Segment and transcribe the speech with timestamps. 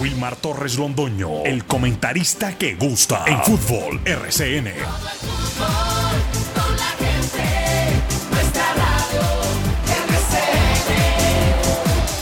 [0.00, 4.72] Wilmar Torres Londoño, el comentarista que gusta en fútbol RCN.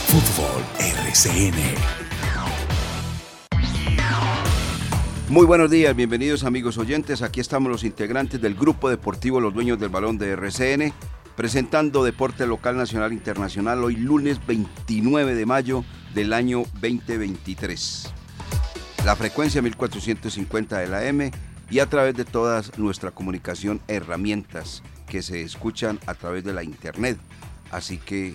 [0.07, 1.53] Fútbol RCN.
[5.29, 7.21] Muy buenos días, bienvenidos amigos oyentes.
[7.21, 10.93] Aquí estamos los integrantes del Grupo Deportivo Los Dueños del Balón de RCN,
[11.35, 18.13] presentando Deporte Local Nacional Internacional hoy lunes 29 de mayo del año 2023.
[19.05, 21.31] La frecuencia 1450 de la M
[21.69, 26.63] y a través de todas nuestra comunicación herramientas que se escuchan a través de la
[26.63, 27.17] internet.
[27.71, 28.33] Así que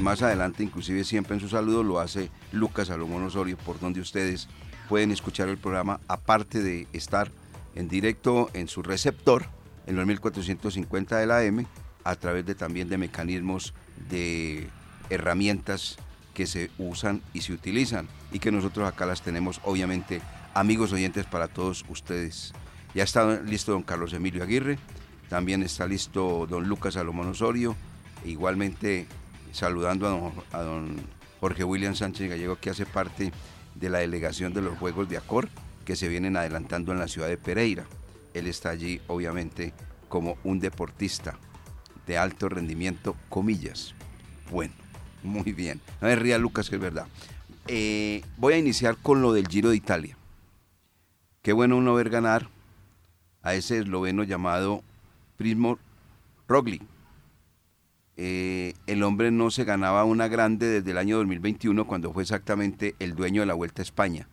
[0.00, 4.48] más adelante, inclusive siempre en su saludo, lo hace Lucas Salomón Osorio, por donde ustedes
[4.88, 7.30] pueden escuchar el programa, aparte de estar
[7.74, 9.46] en directo en su receptor,
[9.86, 11.66] en los 1450 de la M,
[12.04, 13.74] a través de también de mecanismos
[14.08, 14.68] de
[15.10, 15.98] herramientas
[16.38, 20.22] que se usan y se utilizan y que nosotros acá las tenemos obviamente
[20.54, 22.52] amigos oyentes para todos ustedes.
[22.94, 24.78] Ya está listo don Carlos Emilio Aguirre,
[25.28, 27.74] también está listo don Lucas Salomón Osorio,
[28.24, 29.08] igualmente
[29.50, 31.00] saludando a don, a don
[31.40, 33.32] Jorge William Sánchez Gallego que hace parte
[33.74, 35.48] de la delegación de los Juegos de Acor
[35.84, 37.84] que se vienen adelantando en la ciudad de Pereira.
[38.32, 39.74] Él está allí obviamente
[40.08, 41.36] como un deportista
[42.06, 43.92] de alto rendimiento, comillas.
[44.52, 44.72] Bueno,
[45.22, 45.80] muy bien.
[46.00, 47.06] No me ría Lucas, que es verdad.
[47.66, 50.16] Eh, voy a iniciar con lo del Giro de Italia.
[51.42, 52.48] Qué bueno uno ver ganar
[53.42, 54.82] a ese esloveno llamado
[55.36, 55.78] Prismo
[56.48, 56.82] Roglic.
[58.16, 62.96] Eh, el hombre no se ganaba una grande desde el año 2021 cuando fue exactamente
[62.98, 64.28] el dueño de la Vuelta a España.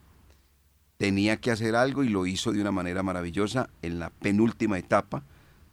[0.97, 5.23] Tenía que hacer algo y lo hizo de una manera maravillosa en la penúltima etapa,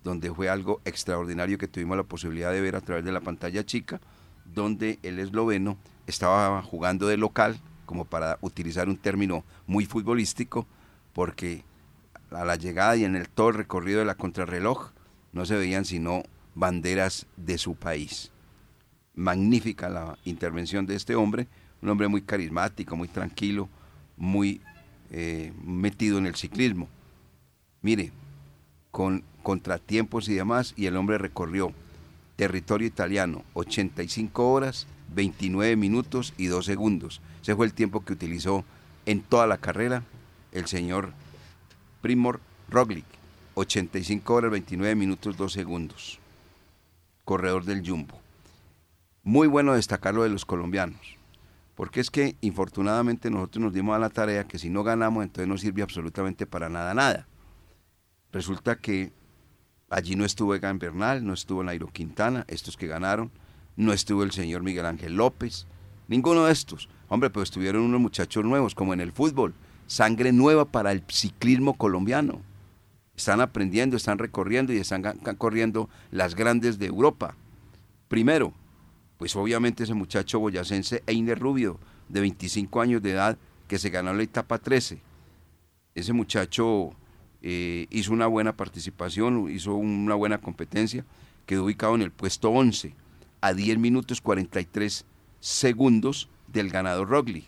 [0.04, 3.64] donde fue algo extraordinario que tuvimos la posibilidad de ver a través de la pantalla
[3.64, 4.00] chica,
[4.54, 10.66] donde el esloveno estaba jugando de local, como para utilizar un término muy futbolístico,
[11.12, 11.64] porque
[12.30, 14.90] a la llegada y en el todo el recorrido de la contrarreloj
[15.32, 16.22] no se veían sino
[16.54, 18.30] banderas de su país.
[19.14, 21.48] Magnífica la intervención de este hombre,
[21.82, 23.68] un hombre muy carismático, muy tranquilo,
[24.16, 24.60] muy
[25.10, 26.88] eh, metido en el ciclismo.
[27.82, 28.12] Mire,
[28.90, 31.72] con contratiempos y demás, y el hombre recorrió
[32.36, 37.20] territorio italiano 85 horas, 29 minutos y 2 segundos.
[37.42, 38.64] Ese fue el tiempo que utilizó
[39.06, 40.04] en toda la carrera
[40.52, 41.12] el señor
[42.00, 43.06] Primor Roglic.
[43.54, 46.18] 85 horas, 29 minutos, 2 segundos.
[47.24, 48.18] Corredor del Jumbo.
[49.22, 51.16] Muy bueno destacar lo de los colombianos.
[51.74, 55.48] Porque es que infortunadamente nosotros nos dimos a la tarea que si no ganamos entonces
[55.48, 57.26] no sirve absolutamente para nada, nada.
[58.32, 59.12] Resulta que
[59.92, 63.30] allí no estuvo Egan Bernal, no estuvo Nairo Quintana, estos que ganaron,
[63.76, 65.66] no estuvo el señor Miguel Ángel López,
[66.08, 66.88] ninguno de estos.
[67.08, 69.54] Hombre, pues estuvieron unos muchachos nuevos, como en el fútbol,
[69.86, 72.40] sangre nueva para el ciclismo colombiano.
[73.14, 75.02] Están aprendiendo, están recorriendo y están
[75.36, 77.36] corriendo las grandes de Europa.
[78.08, 78.54] Primero,
[79.18, 81.78] pues obviamente ese muchacho boyacense Einer Rubio,
[82.08, 83.36] de 25 años de edad,
[83.68, 85.02] que se ganó la etapa 13.
[85.94, 86.94] Ese muchacho
[87.42, 91.04] eh, hizo una buena participación, hizo una buena competencia,
[91.44, 92.94] quedó ubicado en el puesto 11,
[93.40, 95.04] a 10 minutos 43
[95.40, 97.46] segundos del ganador Rogli.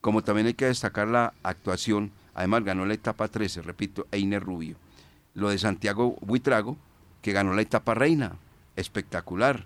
[0.00, 4.76] Como también hay que destacar la actuación, además ganó la etapa 13, repito, Einer Rubio.
[5.34, 6.76] Lo de Santiago Buitrago,
[7.22, 8.36] que ganó la etapa reina,
[8.74, 9.64] espectacular,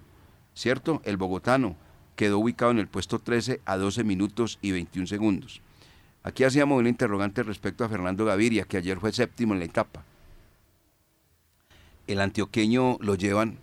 [0.54, 1.00] ¿cierto?
[1.04, 1.76] El bogotano
[2.16, 5.62] quedó ubicado en el puesto 13 a 12 minutos y 21 segundos.
[6.26, 10.02] Aquí hacíamos una interrogante respecto a Fernando Gaviria, que ayer fue séptimo en la etapa.
[12.08, 13.58] El antioqueño lo llevan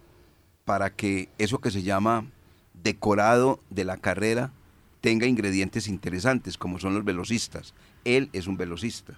[0.63, 2.23] para que eso que se llama
[2.73, 4.53] decorado de la carrera
[5.01, 7.73] tenga ingredientes interesantes, como son los velocistas.
[8.05, 9.11] Él es un velocista.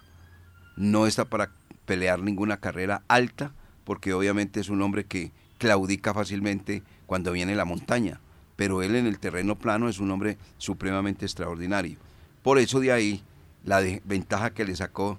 [0.76, 1.52] No está para
[1.84, 3.52] pelear ninguna carrera alta,
[3.84, 8.18] porque obviamente es un hombre que claudica fácilmente cuando viene la montaña,
[8.56, 11.96] pero él en el terreno plano es un hombre supremamente extraordinario.
[12.42, 13.22] Por eso de ahí
[13.66, 15.18] la ventaja que le sacó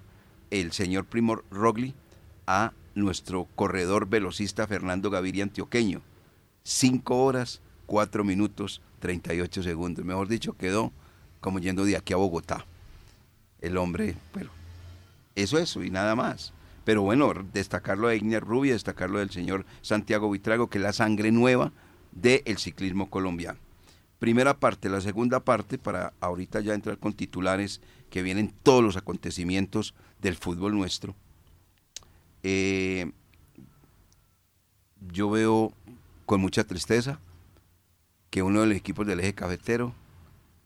[0.50, 1.94] el señor Primor Rogli
[2.46, 6.00] a nuestro corredor velocista Fernando Gaviria Antioqueño.
[6.64, 10.04] Cinco horas, cuatro minutos, 38 segundos.
[10.04, 10.92] Mejor dicho, quedó
[11.40, 12.64] como yendo de aquí a Bogotá.
[13.60, 14.50] El hombre, bueno,
[15.34, 16.54] eso es, y nada más.
[16.84, 21.30] Pero bueno, destacarlo de Igner Rubia, destacarlo del señor Santiago Vitrago, que es la sangre
[21.32, 21.70] nueva
[22.12, 23.58] del ciclismo colombiano.
[24.18, 27.80] Primera parte, la segunda parte, para ahorita ya entrar con titulares
[28.10, 31.14] que vienen todos los acontecimientos del fútbol nuestro.
[32.42, 33.12] Eh,
[35.12, 35.72] yo veo
[36.26, 37.20] con mucha tristeza
[38.30, 39.94] que uno de los equipos del eje cafetero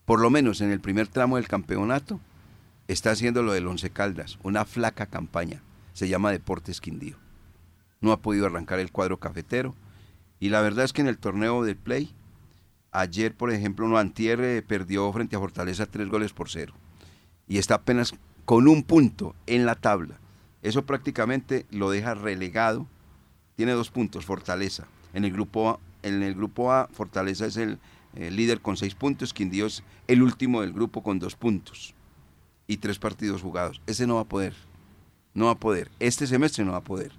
[0.04, 2.20] por lo menos en el primer tramo del campeonato,
[2.88, 5.62] está haciendo lo del Once Caldas, una flaca campaña.
[5.92, 7.16] Se llama Deportes Quindío.
[8.00, 9.74] No ha podido arrancar el cuadro cafetero.
[10.40, 12.12] Y la verdad es que en el torneo de play,
[12.92, 13.96] ayer, por ejemplo, no
[14.68, 16.74] perdió frente a Fortaleza tres goles por cero.
[17.48, 20.20] Y está apenas con un punto en la tabla.
[20.62, 22.86] Eso prácticamente lo deja relegado.
[23.56, 24.86] Tiene dos puntos, Fortaleza.
[25.12, 27.78] En el grupo A, en el grupo A Fortaleza es el,
[28.14, 31.94] el líder con seis puntos, Quindío es el último del grupo con dos puntos
[32.66, 33.80] y tres partidos jugados.
[33.86, 34.54] Ese no va a poder.
[35.34, 35.90] No va a poder.
[35.98, 37.12] Este semestre no va a poder.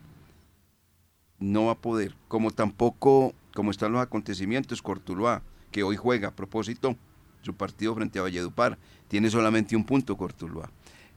[1.40, 2.16] No va a poder.
[2.28, 5.42] Como tampoco, como están los acontecimientos, Cortuluá,
[5.74, 6.96] que hoy juega a propósito
[7.42, 8.78] su partido frente a Valledupar,
[9.10, 10.70] tiene solamente un punto Cortuluá.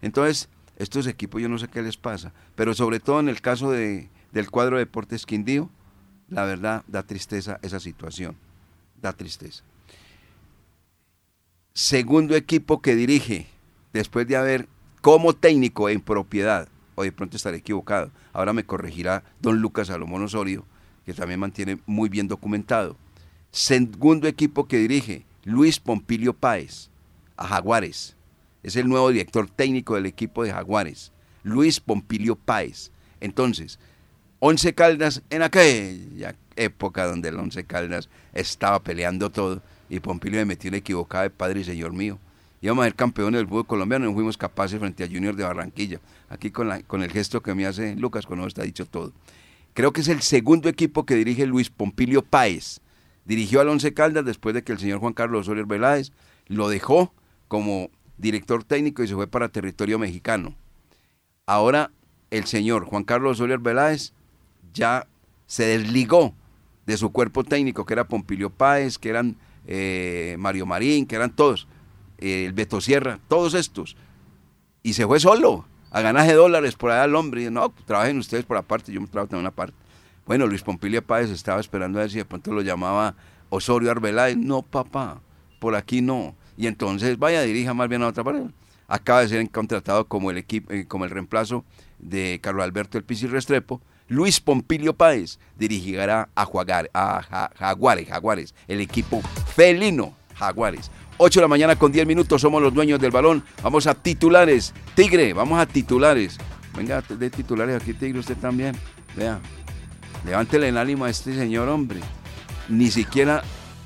[0.02, 3.70] Entonces, estos equipos yo no sé qué les pasa, pero sobre todo en el caso
[3.70, 5.70] de, del cuadro de Deportes Quindío,
[6.28, 8.36] la verdad da tristeza esa situación.
[9.00, 9.62] Da tristeza.
[11.72, 13.46] Segundo equipo que dirige
[13.92, 14.68] después de haber
[15.02, 20.24] como técnico en propiedad, o de pronto estaré equivocado, ahora me corregirá don Lucas Salomón
[20.24, 20.64] Osorio,
[21.04, 22.96] que también mantiene muy bien documentado.
[23.56, 26.90] Segundo equipo que dirige, Luis Pompilio Páez,
[27.38, 28.14] a Jaguares.
[28.62, 31.10] Es el nuevo director técnico del equipo de Jaguares,
[31.42, 32.90] Luis Pompilio Páez.
[33.18, 33.78] Entonces,
[34.40, 40.44] Once Caldas en aquella época donde el Once Caldas estaba peleando todo y Pompilio me
[40.44, 42.18] metió una equivocada de padre y señor mío
[42.60, 45.44] íbamos a ser campeones del fútbol colombiano y no fuimos capaces frente a Junior de
[45.44, 46.00] Barranquilla.
[46.28, 49.14] Aquí con, la, con el gesto que me hace Lucas, cuando está dicho todo.
[49.72, 52.80] Creo que es el segundo equipo que dirige Luis Pompilio Páez.
[53.26, 56.12] Dirigió al Once Caldas después de que el señor Juan Carlos Osorio Veláez
[56.46, 57.12] lo dejó
[57.48, 60.54] como director técnico y se fue para territorio mexicano.
[61.44, 61.90] Ahora
[62.30, 64.12] el señor Juan Carlos Osorio Veláez
[64.72, 65.06] ya
[65.46, 66.34] se desligó
[66.86, 69.36] de su cuerpo técnico, que era Pompilio Páez, que eran
[69.66, 71.66] eh, Mario Marín, que eran todos
[72.18, 73.96] el Beto Sierra, todos estos.
[74.82, 77.44] Y se fue solo a ganar de dólares por allá al hombre.
[77.44, 79.76] Y no, trabajen ustedes por aparte, yo me trabajo en una parte.
[80.26, 83.14] Bueno, Luis Pompilia Páez estaba esperando a ver si de pronto lo llamaba
[83.48, 84.36] Osorio Arbeláez.
[84.36, 85.20] No, papá,
[85.60, 86.34] por aquí no.
[86.56, 88.42] Y entonces vaya, dirija más bien a otra parte.
[88.88, 91.64] Acaba de ser contratado como el equipo, eh, como el reemplazo
[92.00, 93.80] de Carlos Alberto El Pisi Restrepo.
[94.08, 99.20] Luis Pompilio Páez dirigirá a, a Jaguares, Jaguares, el equipo
[99.54, 100.90] felino Jaguares.
[101.18, 103.42] 8 de la mañana con 10 minutos, somos los dueños del balón.
[103.62, 104.74] Vamos a titulares.
[104.94, 106.36] Tigre, vamos a titulares.
[106.76, 108.76] Venga, de titulares aquí, Tigre, usted también.
[109.16, 109.40] Vea,
[110.26, 112.00] levántele el ánimo a este señor, hombre.
[112.68, 113.42] Ni siquiera,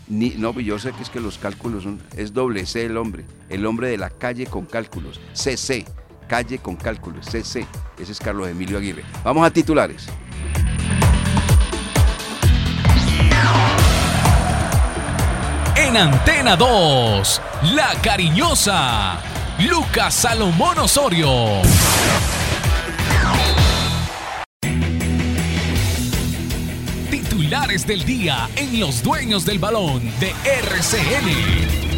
[0.08, 3.24] ni, no, yo sé que es que los cálculos son, es doble C el hombre.
[3.48, 5.20] El hombre de la calle con cálculos.
[5.34, 5.84] CC,
[6.26, 7.66] calle con cálculos, CC.
[7.98, 9.04] Ese es Carlos Emilio Aguirre.
[9.22, 10.08] Vamos a titulares.
[15.76, 17.42] En Antena 2,
[17.74, 19.18] La Cariñosa,
[19.58, 21.62] Lucas Salomón Osorio.
[27.50, 31.90] Titulares del día en Los Dueños del Balón de RCN.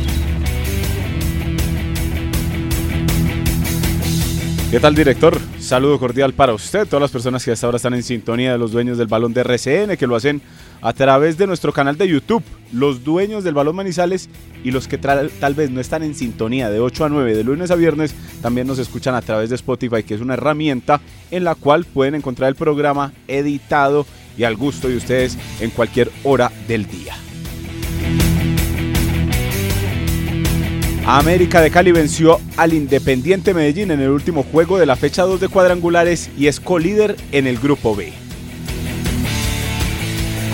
[4.71, 5.39] ¿Qué tal, director?
[5.61, 8.73] Saludo cordial para usted, todas las personas que hasta ahora están en sintonía de los
[8.73, 10.41] dueños del balón de RCN, que lo hacen
[10.81, 14.31] a través de nuestro canal de YouTube, los dueños del balón Manizales
[14.65, 17.71] y los que tal vez no están en sintonía de 8 a 9 de lunes
[17.71, 21.55] a viernes, también nos escuchan a través de Spotify, que es una herramienta en la
[21.55, 26.87] cual pueden encontrar el programa editado y al gusto de ustedes en cualquier hora del
[26.87, 27.15] día.
[31.05, 35.41] América de Cali venció al Independiente Medellín en el último juego de la fecha 2
[35.41, 38.13] de cuadrangulares y es colíder en el grupo B.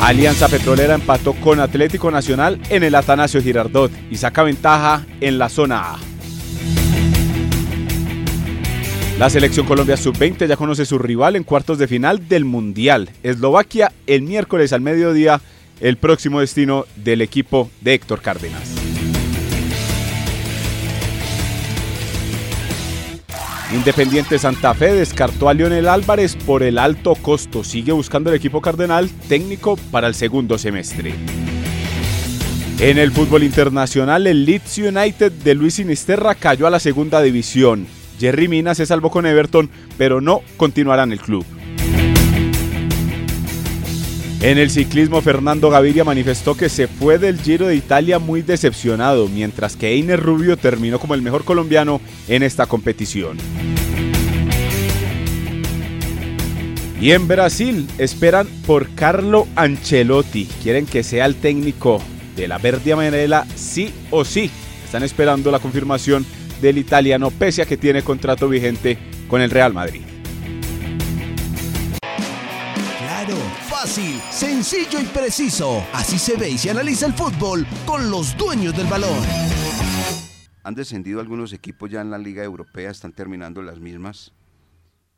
[0.01, 5.49] Alianza Petrolera empató con Atlético Nacional en el Atanasio Girardot y saca ventaja en la
[5.49, 5.99] zona A.
[9.19, 13.11] La selección Colombia Sub-20 ya conoce su rival en cuartos de final del Mundial.
[13.25, 15.41] Eslovaquia el miércoles al mediodía,
[15.81, 18.77] el próximo destino del equipo de Héctor Cárdenas.
[23.75, 27.65] Independiente Santa Fe descartó a Lionel Álvarez por el alto costo.
[27.65, 31.13] Sigue buscando el equipo cardenal técnico para el segundo semestre.
[32.79, 37.98] En el fútbol internacional, el Leeds United de Luis Sinisterra cayó a la segunda división.
[38.19, 41.45] Jerry Mina se salvó con Everton, pero no continuará en el club.
[44.41, 49.29] En el ciclismo, Fernando Gaviria manifestó que se fue del Giro de Italia muy decepcionado,
[49.29, 53.37] mientras que Einer Rubio terminó como el mejor colombiano en esta competición.
[57.01, 60.47] Y en Brasil esperan por Carlo Ancelotti.
[60.63, 62.01] Quieren que sea el técnico
[62.37, 64.51] de la Verde Amarela sí o sí.
[64.85, 66.25] están esperando la confirmación
[66.61, 68.99] del italiano pese a que tiene contrato vigente
[69.29, 70.03] con el Real Madrid.
[72.99, 73.37] Claro,
[73.69, 75.85] fácil, sencillo y preciso.
[75.93, 79.19] Así se ve y se analiza el fútbol con los dueños del balón.
[80.65, 84.33] Han descendido algunos equipos ya en la Liga Europea, están terminando las mismas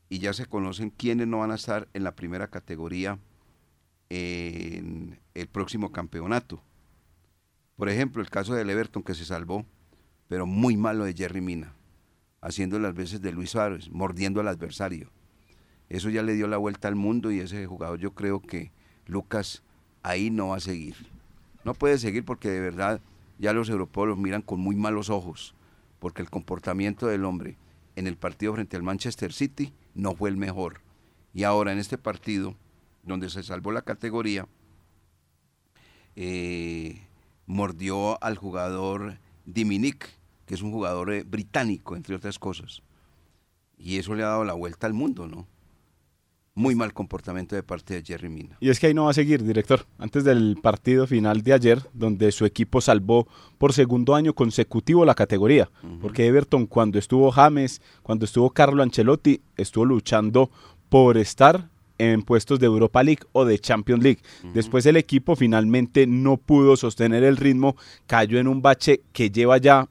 [0.09, 3.19] y ya se conocen quiénes no van a estar en la primera categoría
[4.11, 6.63] en el próximo campeonato.
[7.77, 9.65] Por ejemplo, el caso del Everton que se salvó,
[10.31, 11.75] pero muy malo de Jerry Mina,
[12.41, 15.11] haciendo las veces de Luis Suárez, mordiendo al adversario.
[15.89, 18.71] Eso ya le dio la vuelta al mundo y ese jugador yo creo que
[19.07, 19.65] Lucas
[20.05, 20.95] ahí no va a seguir.
[21.65, 23.01] No puede seguir porque de verdad
[23.41, 25.57] ya los europeos los miran con muy malos ojos,
[25.99, 27.57] porque el comportamiento del hombre
[27.97, 30.81] en el partido frente al Manchester City no fue el mejor.
[31.35, 32.55] Y ahora en este partido,
[33.03, 34.47] donde se salvó la categoría,
[36.15, 37.03] eh,
[37.47, 40.20] mordió al jugador Diminic,
[40.51, 42.83] que es un jugador eh, británico, entre otras cosas.
[43.79, 45.47] Y eso le ha dado la vuelta al mundo, ¿no?
[46.57, 48.57] Muy mal comportamiento de parte de Jerry Mina.
[48.59, 49.87] Y es que ahí no va a seguir, director.
[49.97, 53.29] Antes del partido final de ayer, donde su equipo salvó
[53.59, 59.41] por segundo año consecutivo la categoría, porque Everton cuando estuvo James, cuando estuvo Carlo Ancelotti,
[59.57, 60.51] estuvo luchando
[60.89, 64.23] por estar en puestos de Europa League o de Champions League.
[64.53, 67.77] Después el equipo finalmente no pudo sostener el ritmo,
[68.09, 69.89] cayó en un bache que lleva ya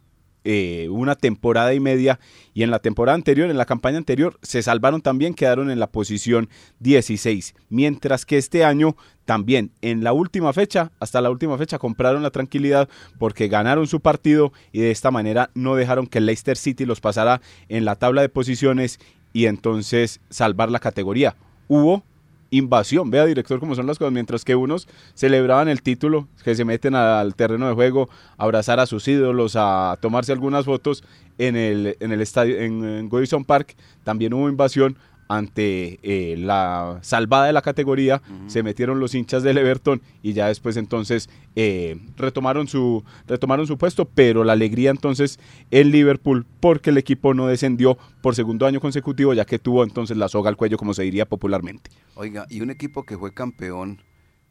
[0.51, 2.20] eh, una temporada y media
[2.56, 5.91] y en la temporada anterior, en la campaña anterior, se salvaron también, quedaron en la
[5.91, 11.77] posición 16, mientras que este año también en la última fecha, hasta la última fecha
[11.77, 12.89] compraron la tranquilidad
[13.20, 17.41] porque ganaron su partido y de esta manera no dejaron que Leicester City los pasara
[17.68, 19.00] en la tabla de posiciones
[19.34, 21.36] y entonces salvar la categoría.
[21.68, 22.03] Hubo
[22.51, 23.10] invasión.
[23.10, 24.13] Vea, director, cómo son las cosas.
[24.13, 28.79] Mientras que unos celebraban el título, que se meten al terreno de juego, a abrazar
[28.79, 31.03] a sus ídolos, a tomarse algunas fotos
[31.38, 34.98] en el, en el estadio, en, Goodison Park, también hubo invasión
[35.29, 40.48] ante eh, la salvada de la categoría, se metieron los hinchas del Everton y ya
[40.48, 46.89] después entonces eh, retomaron, su, retomaron su puesto, pero la alegría entonces en Liverpool porque
[46.89, 50.57] el equipo no descendió por segundo año consecutivo ya que tuvo entonces la soga al
[50.57, 51.91] cuello como se diría popularmente.
[52.15, 54.01] Oiga, y un equipo que fue campeón,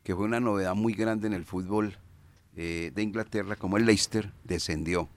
[0.05, 1.99] que fue una novedad muy grande en el fútbol
[2.57, 5.09] eh, de Inglaterra como el Leicester, descendió.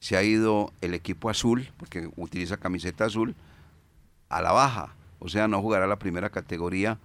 [0.00, 3.36] Se ha ido el equipo azul, porque utiliza camiseta azul,
[4.32, 6.98] a la baja, o sea, no jugará la primera categoría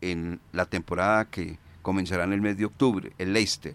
[0.00, 3.74] en la temporada que comenzará en el mes de octubre, el Leicester.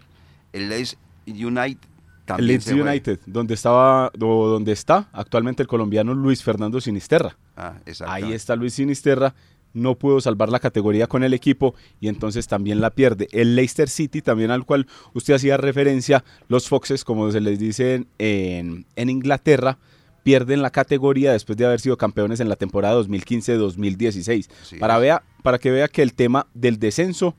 [0.52, 0.96] El Leeds
[1.26, 1.78] United
[2.24, 2.38] también.
[2.38, 7.36] El Leeds United, donde estaba o donde está actualmente el colombiano Luis Fernando Sinisterra.
[7.56, 7.74] Ah,
[8.06, 9.34] Ahí está Luis Sinisterra,
[9.74, 13.28] no pudo salvar la categoría con el equipo y entonces también la pierde.
[13.32, 18.06] El Leicester City, también al cual usted hacía referencia, los Foxes, como se les dice
[18.18, 19.76] en, en Inglaterra,
[20.24, 24.78] pierden la categoría después de haber sido campeones en la temporada 2015-2016.
[24.80, 27.36] Para, vea, para que vea que el tema del descenso,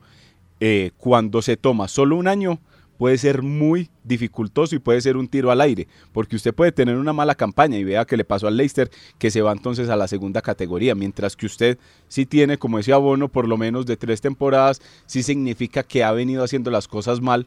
[0.60, 2.60] eh, cuando se toma solo un año,
[2.96, 6.96] puede ser muy dificultoso y puede ser un tiro al aire, porque usted puede tener
[6.96, 9.96] una mala campaña y vea que le pasó al Leicester que se va entonces a
[9.96, 11.78] la segunda categoría, mientras que usted
[12.08, 16.12] sí tiene como ese abono por lo menos de tres temporadas, sí significa que ha
[16.12, 17.46] venido haciendo las cosas mal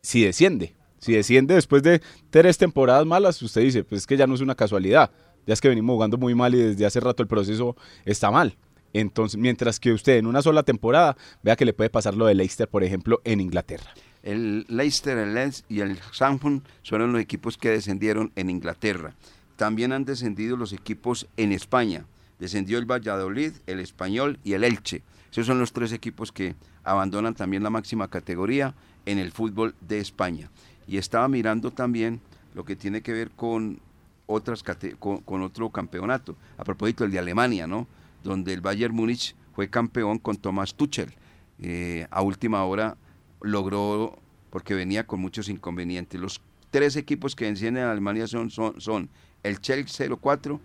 [0.00, 4.28] si desciende, si desciende después de tres temporadas malas, usted dice, pues es que ya
[4.28, 5.10] no es una casualidad,
[5.44, 8.56] ya es que venimos jugando muy mal y desde hace rato el proceso está mal.
[8.92, 12.36] Entonces, mientras que usted en una sola temporada vea que le puede pasar lo de
[12.36, 13.90] Leicester, por ejemplo, en Inglaterra.
[14.22, 19.16] El Leicester, el Lens y el Southampton fueron los equipos que descendieron en Inglaterra.
[19.56, 22.04] También han descendido los equipos en España.
[22.38, 25.02] Descendió el Valladolid, el Español y el Elche.
[25.32, 26.54] Esos son los tres equipos que
[26.84, 30.48] abandonan también la máxima categoría en el fútbol de España
[30.86, 32.20] y estaba mirando también
[32.54, 33.80] lo que tiene que ver con
[34.26, 34.62] otras
[34.98, 37.86] con, otro campeonato, a propósito el de Alemania, ¿no?
[38.22, 41.12] Donde el Bayern Múnich fue campeón con Thomas Tuchel.
[41.58, 42.96] Eh, a última hora
[43.40, 44.18] logró,
[44.50, 46.20] porque venía con muchos inconvenientes.
[46.20, 49.08] Los tres equipos que vencían en Alemania son, son, son
[49.42, 50.60] el Chelsea 04,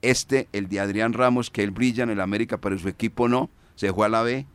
[0.00, 3.50] este, el de Adrián Ramos, que él brilla en el América, pero su equipo no,
[3.74, 4.46] se fue a la B,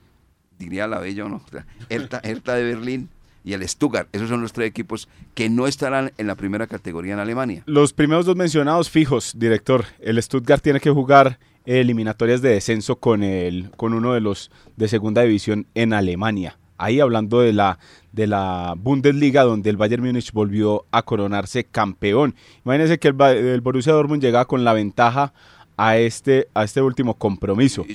[0.58, 1.42] diría la B yo no,
[1.90, 3.10] Hertha, Hertha de Berlín,
[3.48, 4.10] y el Stuttgart.
[4.12, 7.64] Esos son los tres equipos que no estarán en la primera categoría en Alemania.
[7.66, 9.86] Los primeros dos mencionados fijos, director.
[10.00, 14.90] El Stuttgart tiene que jugar eliminatorias de descenso con, el, con uno de los de
[14.90, 16.60] segunda división en Alemania.
[16.78, 17.80] Ahí hablando de la,
[18.12, 22.36] de la Bundesliga, donde el Bayern Múnich volvió a coronarse campeón.
[22.66, 25.34] Imagínense que el, Borussia Dortmund llegaba con la ventaja
[25.78, 27.86] a este, a este último compromiso.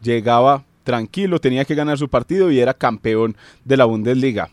[0.00, 3.36] Llegaba tranquilo, tenía que ganar su partido y era campeón
[3.66, 4.50] de la Bundesliga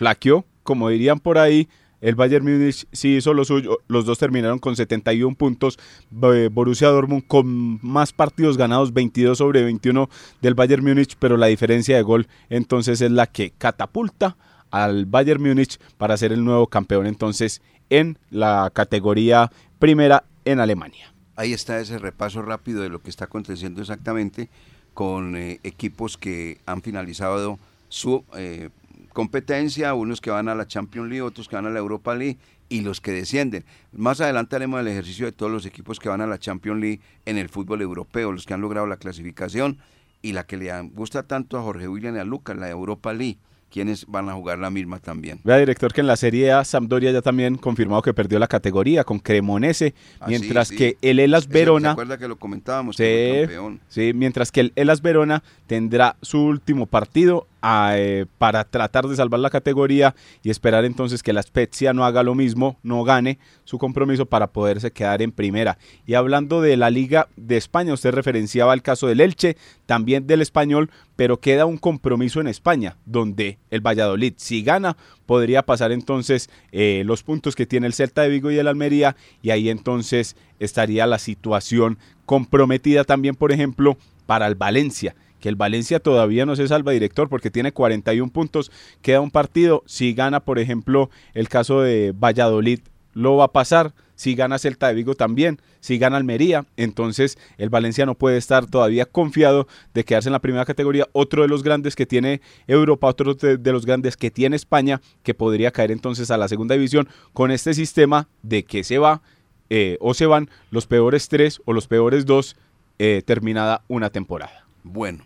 [0.00, 1.68] flaqueó, como dirían por ahí,
[2.00, 5.78] El Bayern Múnich sí hizo lo suyo, los dos terminaron con 71 puntos,
[6.10, 10.08] Borussia Dortmund con más partidos ganados, 22 sobre 21
[10.40, 14.38] del Bayern Múnich, pero la diferencia de gol entonces es la que catapulta
[14.70, 21.12] al Bayern Múnich para ser el nuevo campeón entonces en la categoría primera en Alemania.
[21.36, 24.48] Ahí está ese repaso rápido de lo que está aconteciendo exactamente
[24.94, 27.58] con eh, equipos que han finalizado
[27.90, 28.70] su eh,
[29.12, 32.38] competencia, unos que van a la Champions League, otros que van a la Europa League
[32.68, 33.64] y los que descienden.
[33.92, 37.00] Más adelante haremos el ejercicio de todos los equipos que van a la Champions League
[37.26, 39.78] en el fútbol europeo, los que han logrado la clasificación
[40.22, 43.38] y la que le gusta tanto a Jorge William y a Lucas, la Europa League
[43.70, 45.40] quienes van a jugar la misma también.
[45.44, 49.04] Vea, director, que en la Serie A Sampdoria ya también confirmado que perdió la categoría
[49.04, 51.96] con Cremonese, ah, mientras que el Elas Verona...
[51.96, 52.96] ¿Se que lo comentábamos?
[52.96, 53.46] Sí,
[53.88, 59.40] sí, mientras que el Elas Verona tendrá su último partido eh, para tratar de salvar
[59.40, 63.78] la categoría y esperar entonces que la Spezia no haga lo mismo, no gane su
[63.78, 65.78] compromiso para poderse quedar en primera.
[66.06, 70.40] Y hablando de la Liga de España, usted referenciaba el caso del Elche, también del
[70.40, 76.48] Español, pero queda un compromiso en España, donde el Valladolid, si gana, podría pasar entonces
[76.72, 80.36] eh, los puntos que tiene el Celta de Vigo y el Almería, y ahí entonces
[80.58, 86.54] estaría la situación comprometida también, por ejemplo, para el Valencia que el Valencia todavía no
[86.56, 88.70] se salva director porque tiene 41 puntos,
[89.02, 92.80] queda un partido, si gana por ejemplo el caso de Valladolid
[93.12, 97.70] lo va a pasar, si gana Celta de Vigo también, si gana Almería, entonces el
[97.70, 101.62] Valencia no puede estar todavía confiado de quedarse en la primera categoría, otro de los
[101.62, 106.30] grandes que tiene Europa, otro de, los grandes que tiene España, que podría caer entonces
[106.30, 109.22] a la segunda división con este sistema de que se va
[109.70, 112.56] eh, o se van los peores tres o los peores dos
[112.98, 114.66] eh, terminada una temporada.
[114.82, 115.24] Bueno,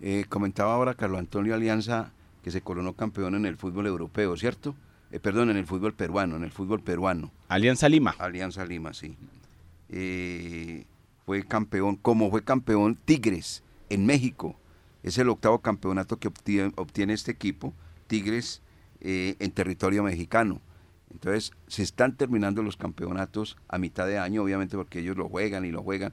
[0.00, 4.74] eh, comentaba ahora Carlos Antonio Alianza que se coronó campeón en el fútbol europeo, ¿cierto?
[5.10, 7.30] Eh, perdón, en el fútbol peruano, en el fútbol peruano.
[7.48, 8.14] Alianza Lima.
[8.18, 9.14] Alianza Lima, sí.
[9.90, 10.84] Eh,
[11.26, 14.56] fue campeón, como fue campeón Tigres en México.
[15.02, 17.74] Es el octavo campeonato que obtiene, este equipo,
[18.06, 18.62] Tigres,
[19.00, 20.60] en territorio mexicano.
[21.10, 25.64] Entonces, se están terminando los campeonatos a mitad de año, obviamente porque ellos lo juegan
[25.64, 26.12] y lo juegan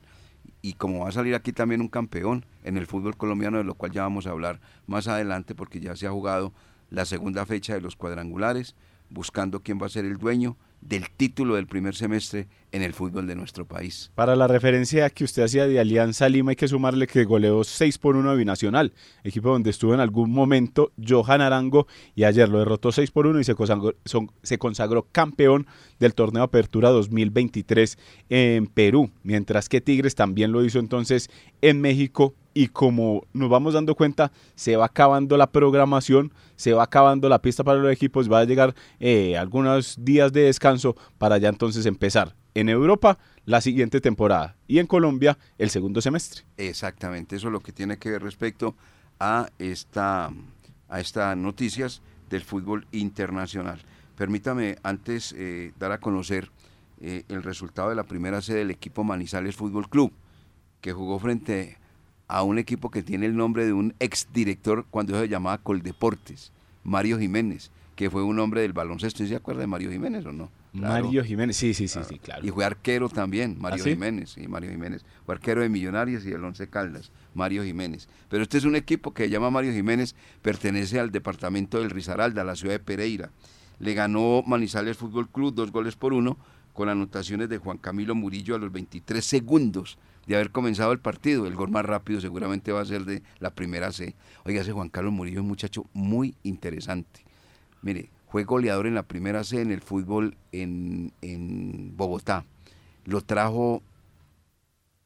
[0.61, 3.75] y como va a salir aquí también un campeón en el fútbol colombiano, de lo
[3.75, 6.53] cual ya vamos a hablar más adelante porque ya se ha jugado
[6.89, 8.75] la segunda fecha de los cuadrangulares,
[9.09, 13.27] buscando quién va a ser el dueño del título del primer semestre en el fútbol
[13.27, 14.11] de nuestro país.
[14.15, 17.97] Para la referencia que usted hacía de Alianza Lima, hay que sumarle que goleó 6
[17.97, 22.59] por 1 a Binacional, equipo donde estuvo en algún momento Johan Arango y ayer lo
[22.59, 23.95] derrotó 6 por 1 y se consagró,
[24.43, 25.67] se consagró campeón
[25.99, 27.97] del torneo Apertura 2023
[28.29, 31.29] en Perú, mientras que Tigres también lo hizo entonces
[31.61, 36.83] en México y como nos vamos dando cuenta, se va acabando la programación, se va
[36.83, 41.37] acabando la pista para los equipos, va a llegar eh, algunos días de descanso para
[41.37, 46.45] ya entonces empezar en Europa la siguiente temporada y en Colombia el segundo semestre.
[46.57, 48.73] Exactamente, eso es lo que tiene que ver respecto
[49.19, 50.31] a esta
[50.89, 53.79] a estas noticias del fútbol internacional.
[54.17, 56.49] Permítame antes eh, dar a conocer
[57.01, 60.11] eh, el resultado de la primera sede del equipo Manizales Fútbol Club,
[60.81, 61.77] que jugó frente
[62.27, 66.51] a un equipo que tiene el nombre de un exdirector cuando se llamaba Coldeportes,
[66.83, 69.25] Mario Jiménez, que fue un hombre del baloncesto.
[69.25, 70.51] ¿Se acuerda de Mario Jiménez o no?
[70.73, 72.45] Mario Jiménez, sí, sí, sí, sí, claro.
[72.45, 75.03] Y fue arquero también, Mario ¿Ah, Jiménez, sí, Mario Jiménez.
[75.25, 78.07] Fue arquero de Millonarios y del Once Caldas, Mario Jiménez.
[78.29, 82.43] Pero este es un equipo que se llama Mario Jiménez, pertenece al departamento del Risaralda,
[82.43, 83.31] la ciudad de Pereira.
[83.79, 86.37] Le ganó Manizales Fútbol Club dos goles por uno,
[86.77, 91.47] con anotaciones de Juan Camilo Murillo a los 23 segundos de haber comenzado el partido.
[91.47, 94.13] El gol más rápido seguramente va a ser de la primera C.
[94.45, 97.25] Oiga, ese Juan Carlos Murillo es un muchacho muy interesante.
[97.81, 101.11] Mire, fue goleador en la primera C en el fútbol en,
[101.97, 102.45] Bogotá.
[103.05, 103.81] Lo trajo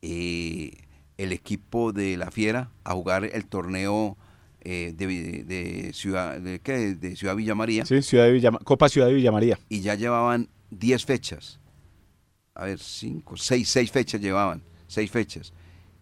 [0.01, 0.73] eh,
[1.17, 4.17] el equipo de La Fiera a jugar el torneo
[4.60, 6.95] eh, de, Ciudad de, ¿qué?
[6.95, 7.86] de Ciudad Villa María.
[7.86, 9.57] Sí, Ciudad de Copa Ciudad de Villa María.
[9.69, 11.61] Y ya llevaban 10 fechas.
[12.62, 15.54] A ver, 5, 6, 6 fechas llevaban seis fechas.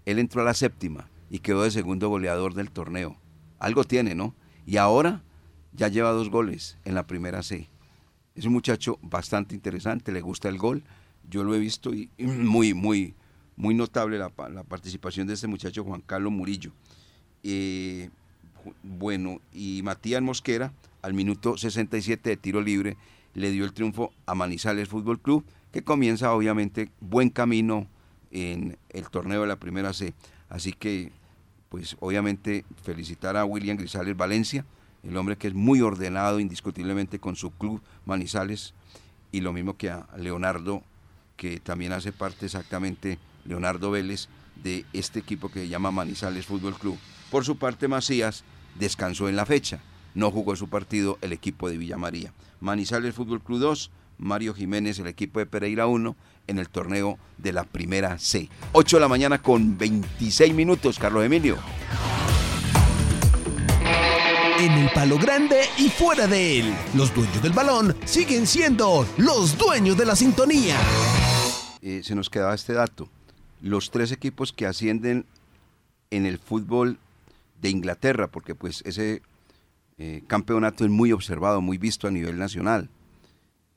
[0.06, 3.16] Él entró a la séptima y quedó de segundo goleador del torneo.
[3.60, 4.36] Algo tiene, ¿no?
[4.66, 5.24] Y ahora
[5.74, 7.70] ya lleva dos goles en la primera C.
[8.36, 10.84] Es un muchacho bastante interesante, le gusta el gol.
[11.30, 13.14] Yo lo he visto y muy, muy,
[13.56, 16.72] muy notable la, participación de este muchacho Juan Carlos Murillo.
[17.44, 18.10] Eh,
[18.84, 22.98] bueno, y Matías Mosquera, al minuto 67 de tiro libre,
[23.36, 27.88] le dio el triunfo a Manizales Fútbol Club, que comienza obviamente buen camino
[28.32, 30.14] en el torneo de la primera C.
[30.50, 31.12] Así que,
[31.70, 34.66] pues obviamente felicitar a William Grisales Valencia,
[35.04, 38.74] el hombre que es muy ordenado indiscutiblemente con su club Manizales
[39.32, 40.84] y lo mismo que a Leonardo,
[41.38, 44.28] que también hace parte exactamente, Leonardo Vélez,
[44.64, 46.98] de este equipo que se llama Manizales Fútbol Club.
[47.32, 48.44] Por su parte, Macías
[48.78, 49.80] descansó en la fecha,
[50.16, 52.34] no jugó su partido el equipo de Villa María.
[52.60, 56.16] Manizales Fútbol Club 2, Mario Jiménez, el equipo de Pereira 1,
[56.48, 58.50] en el torneo de la Primera C.
[58.74, 61.58] 8 de la mañana con 26 minutos, Carlos Emilio.
[64.60, 69.58] En el palo grande y fuera de él, los dueños del balón siguen siendo los
[69.58, 70.76] dueños de la sintonía.
[71.82, 73.08] Eh, se nos quedaba este dato.
[73.62, 75.26] Los tres equipos que ascienden
[76.12, 76.98] en el fútbol
[77.62, 79.22] de Inglaterra, porque pues ese
[79.98, 82.90] eh, campeonato es muy observado, muy visto a nivel nacional.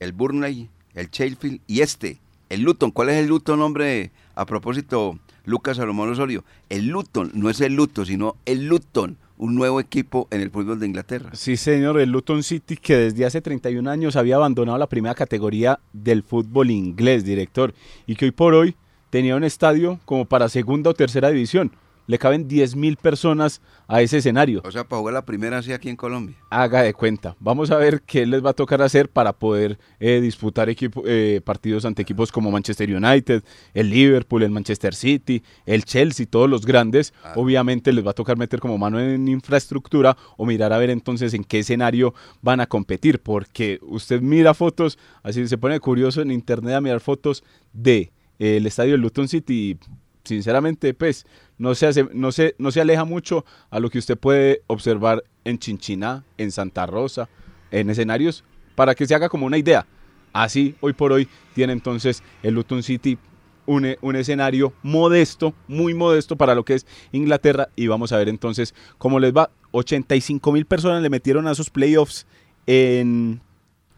[0.03, 2.91] El Burnley, el Sheffield y este, el Luton.
[2.91, 4.11] ¿Cuál es el Luton, hombre?
[4.35, 6.43] A propósito, Lucas Salomón Osorio.
[6.69, 10.81] El Luton, no es el Luton, sino el Luton, un nuevo equipo en el fútbol
[10.81, 11.31] de Inglaterra.
[11.35, 15.79] Sí, señor, el Luton City que desde hace 31 años había abandonado la primera categoría
[15.93, 17.73] del fútbol inglés, director,
[18.05, 18.75] y que hoy por hoy
[19.11, 21.71] tenía un estadio como para segunda o tercera división
[22.07, 24.63] le caben 10.000 personas a ese escenario.
[24.65, 26.37] O sea, para jugar la primera así aquí en Colombia.
[26.51, 27.37] Haga de cuenta.
[27.41, 31.41] Vamos a ver qué les va a tocar hacer para poder eh, disputar equipo, eh,
[31.45, 33.43] partidos ante equipos como Manchester United,
[33.75, 37.13] el Liverpool, el Manchester City, el Chelsea, todos los grandes.
[37.23, 37.35] Ah.
[37.37, 41.35] Obviamente les va a tocar meter como mano en infraestructura o mirar a ver entonces
[41.35, 43.21] en qué escenario van a competir.
[43.21, 48.57] Porque usted mira fotos, así se pone curioso en internet a mirar fotos de eh,
[48.57, 49.79] el estadio de Luton City
[50.25, 51.27] sinceramente, pues,
[51.59, 55.23] no se, hace, no, se, no se aleja mucho a lo que usted puede observar
[55.45, 57.29] en Chinchiná, en Santa Rosa,
[57.71, 59.87] en escenarios, para que se haga como una idea.
[60.33, 63.19] Así, hoy por hoy, tiene entonces el Luton City
[63.67, 67.69] un, un, escenario modesto, muy modesto para lo que es Inglaterra.
[67.77, 69.51] Y vamos a ver entonces cómo les va.
[69.73, 72.27] 85 mil personas le metieron a sus playoffs
[72.67, 73.41] en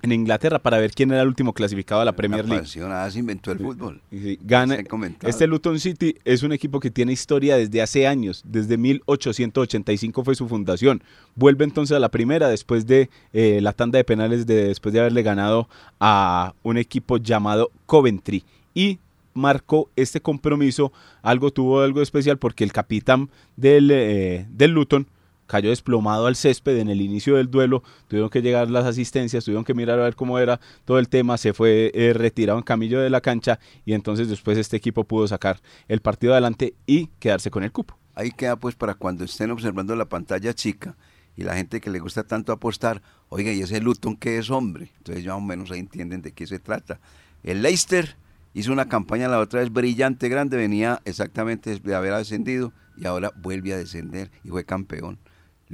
[0.04, 2.66] en Inglaterra para ver quién era el último clasificado a la Premier League.
[2.66, 4.02] Se inventó el fútbol.
[4.42, 4.76] gana,
[5.22, 10.34] este Luton City es un equipo que tiene historia desde hace años, desde 1885 fue
[10.34, 11.02] su fundación.
[11.34, 15.00] Vuelve entonces a la primera después de eh, la tanda de penales, de, después de
[15.00, 18.44] haberle ganado a un equipo llamado Coventry.
[18.74, 18.98] Y
[19.32, 25.06] marcó este compromiso, algo tuvo algo especial porque el capitán del, eh, del Luton
[25.46, 29.64] cayó desplomado al césped en el inicio del duelo, tuvieron que llegar las asistencias, tuvieron
[29.64, 33.00] que mirar a ver cómo era todo el tema, se fue eh, retirado en camillo
[33.00, 37.50] de la cancha y entonces después este equipo pudo sacar el partido adelante y quedarse
[37.50, 37.98] con el cupo.
[38.14, 40.96] Ahí queda pues para cuando estén observando la pantalla chica
[41.36, 44.92] y la gente que le gusta tanto apostar, oiga, ¿y ese Luton qué es hombre?
[44.98, 47.00] Entonces ya más o menos ahí entienden de qué se trata.
[47.42, 48.16] El Leicester
[48.54, 53.32] hizo una campaña la otra vez brillante, grande, venía exactamente de haber ascendido y ahora
[53.36, 55.18] vuelve a descender y fue campeón.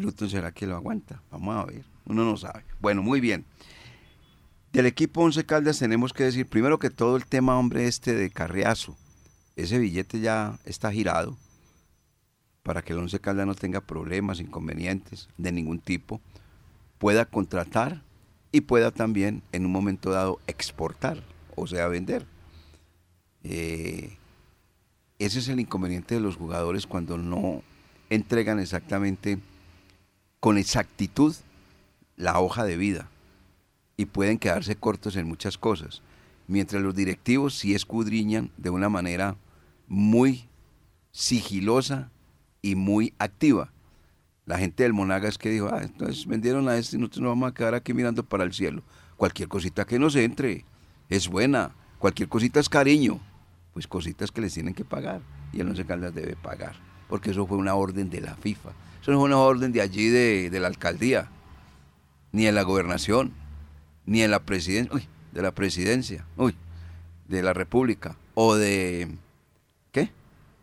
[0.00, 1.22] Luton será que lo aguanta.
[1.30, 1.84] Vamos a ver.
[2.06, 2.64] Uno no sabe.
[2.80, 3.44] Bueno, muy bien.
[4.72, 8.30] Del equipo Once Caldas tenemos que decir, primero que todo el tema, hombre, este de
[8.30, 8.96] Carriazo.
[9.56, 11.36] Ese billete ya está girado
[12.62, 16.20] para que el Once Caldas no tenga problemas, inconvenientes de ningún tipo.
[16.98, 18.02] Pueda contratar
[18.52, 21.22] y pueda también en un momento dado exportar,
[21.56, 22.26] o sea, vender.
[23.42, 24.16] Eh,
[25.18, 27.62] ese es el inconveniente de los jugadores cuando no
[28.08, 29.38] entregan exactamente
[30.40, 31.36] con exactitud
[32.16, 33.08] la hoja de vida
[33.96, 36.02] y pueden quedarse cortos en muchas cosas,
[36.48, 39.36] mientras los directivos sí escudriñan de una manera
[39.86, 40.48] muy
[41.12, 42.10] sigilosa
[42.62, 43.70] y muy activa.
[44.46, 47.50] La gente del Monagas que dijo, ah, entonces vendieron a este y nosotros nos vamos
[47.50, 48.82] a quedar aquí mirando para el cielo.
[49.16, 50.64] Cualquier cosita que nos entre
[51.08, 53.20] es buena, cualquier cosita es cariño,
[53.74, 55.20] pues cositas que les tienen que pagar
[55.52, 56.76] y el Once Caldas debe pagar,
[57.08, 58.70] porque eso fue una orden de la FIFA.
[59.00, 61.28] Eso no es una orden de allí de, la alcaldía,
[62.32, 63.32] ni de la gobernación,
[64.06, 66.54] ni de la presidencia, de la presidencia, uy,
[67.28, 69.08] de la república, o de,
[69.92, 70.10] ¿qué?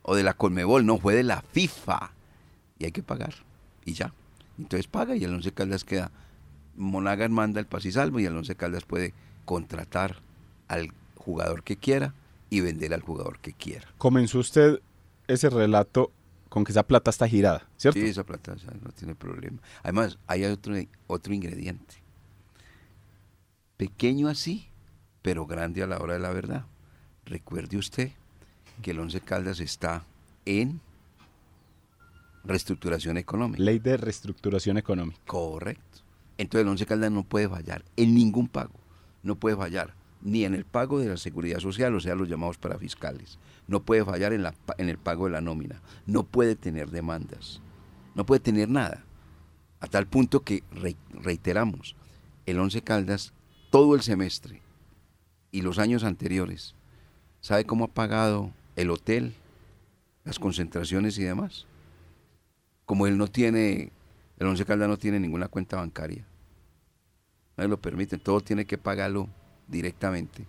[0.04, 2.12] O de la Colmebol, no, fue de la FIFA.
[2.78, 3.34] Y hay que pagar,
[3.86, 4.14] y ya.
[4.58, 6.12] Entonces paga y el Once Caldas queda.
[6.76, 9.14] Monagas manda el pas y salvo y el Once Caldas puede
[9.46, 10.18] contratar
[10.68, 12.14] al jugador que quiera
[12.50, 13.88] y vender al jugador que quiera.
[13.98, 14.80] Comenzó usted
[15.28, 16.12] ese relato
[16.58, 18.00] con que esa plata está girada, ¿cierto?
[18.00, 19.60] Sí, esa plata no tiene problema.
[19.84, 20.74] Además, hay otro,
[21.06, 21.98] otro ingrediente.
[23.78, 24.68] Pequeño así,
[25.22, 26.66] pero grande a la hora de la verdad.
[27.26, 28.12] Recuerde usted
[28.82, 30.04] que el Once Caldas está
[30.46, 30.82] en
[32.44, 33.62] reestructuración económica.
[33.62, 35.20] Ley de reestructuración económica.
[35.28, 36.00] Correcto.
[36.40, 38.80] Entonces el Once Caldas no puede fallar en ningún pago.
[39.22, 42.58] No puede fallar ni en el pago de la seguridad social, o sea, los llamados
[42.58, 43.40] parafiscales.
[43.68, 45.82] No puede fallar en, la, en el pago de la nómina.
[46.06, 47.62] No puede tener demandas.
[48.16, 49.04] No puede tener nada.
[49.80, 50.64] A tal punto que,
[51.12, 51.96] reiteramos,
[52.46, 53.34] el Once Caldas
[53.70, 54.62] todo el semestre
[55.52, 56.76] y los años anteriores,
[57.42, 59.36] ¿sabe cómo ha pagado el hotel,
[60.24, 61.68] las concentraciones y demás?
[62.86, 63.92] Como él no tiene,
[64.40, 66.26] el Once Caldas no tiene ninguna cuenta bancaria.
[67.56, 69.30] No lo permiten, todo tiene que pagarlo
[69.68, 70.46] directamente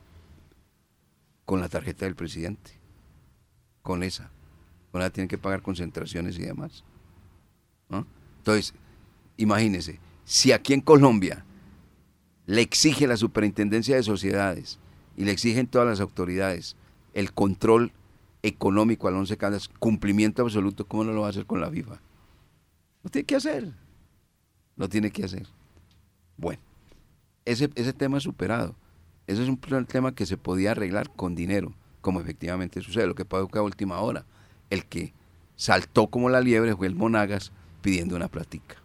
[1.45, 2.73] con la tarjeta del presidente,
[3.83, 4.31] con esa.
[4.93, 6.85] Con esa tienen que pagar concentraciones y demás.
[8.39, 8.75] Entonces,
[9.37, 11.45] imagínense, si aquí en Colombia
[12.47, 14.79] le exige la superintendencia de sociedades
[15.17, 16.77] y le exigen todas las autoridades
[17.13, 17.93] el control
[18.43, 22.01] económico al Once Caldas, cumplimiento absoluto, ¿cómo no lo va a hacer con la FIFA?
[23.03, 23.73] Lo tiene que hacer.
[24.77, 25.47] Lo tiene que hacer.
[26.37, 26.63] Bueno,
[27.45, 28.75] ese, ese tema es superado.
[29.29, 33.07] Ese es un tema que se podía arreglar con dinero, como efectivamente sucede.
[33.07, 34.25] Lo que pasó que a última hora,
[34.71, 35.13] el que
[35.55, 38.77] saltó como la liebre fue el Monagas pidiendo una platica.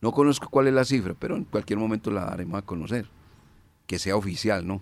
[0.00, 3.10] No conozco cuál es la cifra, pero en cualquier momento la daremos a conocer.
[3.86, 4.80] Que sea oficial, ¿no?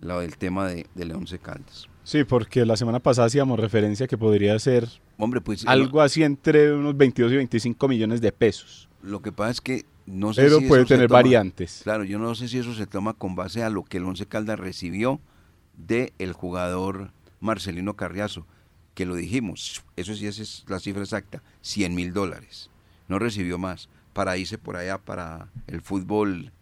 [0.00, 1.88] La del tema de, de Leonce Caldas.
[2.04, 4.88] Sí, porque la semana pasada hacíamos referencia que podría ser
[5.18, 8.88] Hombre, pues, algo así entre unos 22 y 25 millones de pesos.
[9.02, 11.80] Lo que pasa es que no sé Pero si puede eso se tener toma- variantes.
[11.82, 14.26] Claro, yo no sé si eso se toma con base a lo que el Once
[14.26, 15.18] Caldas recibió
[15.76, 18.46] de el jugador Marcelino Carriazo,
[18.94, 22.70] que lo dijimos, eso sí esa es la cifra exacta, 100 mil dólares.
[23.08, 26.52] No recibió más para irse por allá para el fútbol.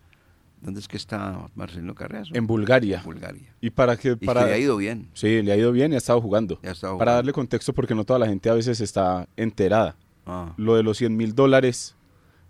[0.63, 2.31] ¿Dónde es que está Marcelino Carriazo?
[2.35, 3.03] En Bulgaria.
[3.05, 3.53] Bulgaria.
[3.61, 5.09] Y para que Y para que le ha ido bien.
[5.13, 6.59] Sí, le ha ido bien y ha estado jugando.
[6.63, 9.97] Ha estado Para darle contexto, porque no toda la gente a veces está enterada.
[10.25, 11.97] Ah, Lo de los 100 mil dólares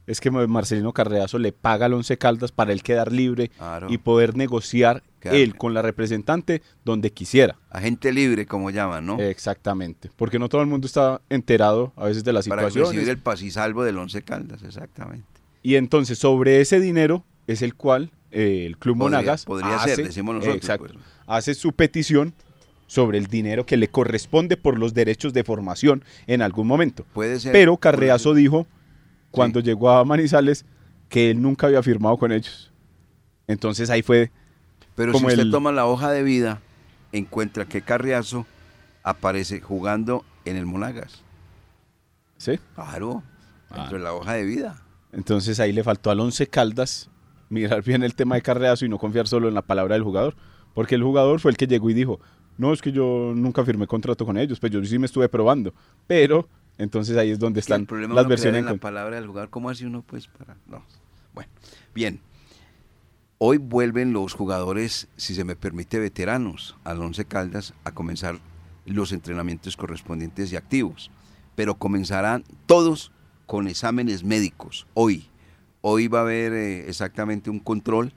[0.07, 3.87] es que Marcelino Carreazo le paga al Once Caldas para él quedar libre claro.
[3.88, 7.57] y poder negociar Quedar- él con la representante donde quisiera.
[7.70, 9.20] Agente libre, como llaman, ¿no?
[9.20, 10.11] Exactamente.
[10.16, 12.90] Porque no todo el mundo está enterado a veces de las para situaciones.
[12.90, 15.25] recibir el pasisalvo del Once Caldas, exactamente.
[15.62, 19.96] Y entonces sobre ese dinero es el cual eh, el Club Podría- Monagas podría hace,
[19.96, 20.98] ser, decimos nosotros, exacto, pues.
[21.26, 22.35] hace su petición
[22.87, 27.05] sobre el dinero que le corresponde por los derechos de formación en algún momento.
[27.14, 27.52] Puede ser.
[27.52, 28.66] Pero Carreazo dijo
[29.31, 30.64] cuando llegó a Manizales
[31.09, 32.70] que él nunca había firmado con ellos.
[33.46, 34.31] Entonces ahí fue
[34.94, 36.61] Pero como si usted el- toma la hoja de vida,
[37.12, 38.46] encuentra que Carriazo
[39.02, 41.22] aparece jugando en el Monagas.
[42.38, 42.59] ¿sí?
[42.74, 43.22] Claro,
[43.70, 43.78] Ah.
[43.78, 44.83] dentro de la hoja de vida.
[45.12, 47.09] Entonces ahí le faltó al Once Caldas
[47.53, 50.35] mirar bien el tema de Carreazo y no confiar solo en la palabra del jugador,
[50.75, 52.19] porque el jugador fue el que llegó y dijo,
[52.57, 55.75] "No, es que yo nunca firmé contrato con ellos, pues yo sí me estuve probando."
[56.07, 59.27] Pero entonces ahí es donde el están problema las versiones en en la palabra del
[59.27, 59.51] jugador.
[59.51, 60.57] ¿Cómo hace uno pues para...?
[60.67, 60.83] No.
[61.35, 61.51] Bueno,
[61.95, 62.21] bien.
[63.37, 68.38] Hoy vuelven los jugadores, si se me permite, veteranos al Once Caldas a comenzar
[68.87, 71.11] los entrenamientos correspondientes y activos.
[71.55, 73.12] Pero comenzarán todos
[73.47, 75.29] con exámenes médicos hoy.
[75.85, 78.12] Hoy va a haber eh, exactamente un control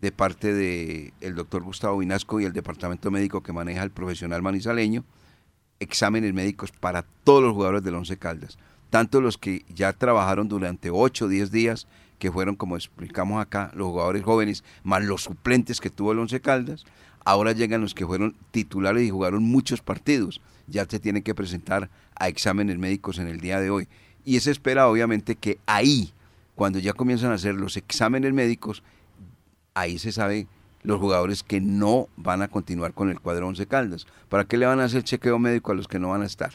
[0.00, 4.40] de parte del el doctor Gustavo Vinasco y el departamento médico que maneja el profesional
[4.40, 5.04] manizaleño,
[5.80, 8.56] exámenes médicos para todos los jugadores del Once Caldas,
[8.88, 11.88] tanto los que ya trabajaron durante 8 o 10 días,
[12.20, 16.40] que fueron, como explicamos acá, los jugadores jóvenes, más los suplentes que tuvo el Once
[16.40, 16.84] Caldas,
[17.24, 21.90] ahora llegan los que fueron titulares y jugaron muchos partidos, ya se tienen que presentar
[22.14, 23.88] a exámenes médicos en el día de hoy.
[24.24, 26.12] Y se espera obviamente que ahí,
[26.56, 28.82] cuando ya comienzan a hacer los exámenes médicos,
[29.74, 30.48] ahí se sabe
[30.82, 34.06] los jugadores que no van a continuar con el cuadro Once Caldas.
[34.28, 36.54] ¿Para qué le van a hacer chequeo médico a los que no van a estar?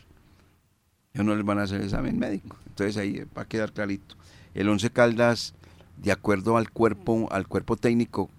[1.14, 2.58] Ellos no les van a hacer examen médico.
[2.68, 4.16] Entonces ahí va a quedar clarito.
[4.54, 5.54] El Once Caldas,
[5.98, 8.30] de acuerdo al cuerpo, al cuerpo técnico,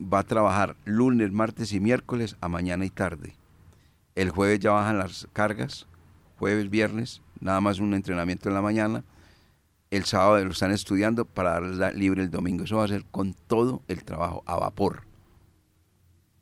[0.00, 3.34] va a trabajar lunes, martes y miércoles a mañana y tarde.
[4.14, 5.86] El jueves ya bajan las cargas,
[6.38, 9.02] jueves, viernes, nada más un entrenamiento en la mañana.
[9.90, 12.64] El sábado lo están estudiando para darles libre el domingo.
[12.64, 15.02] Eso va a ser con todo el trabajo, a vapor.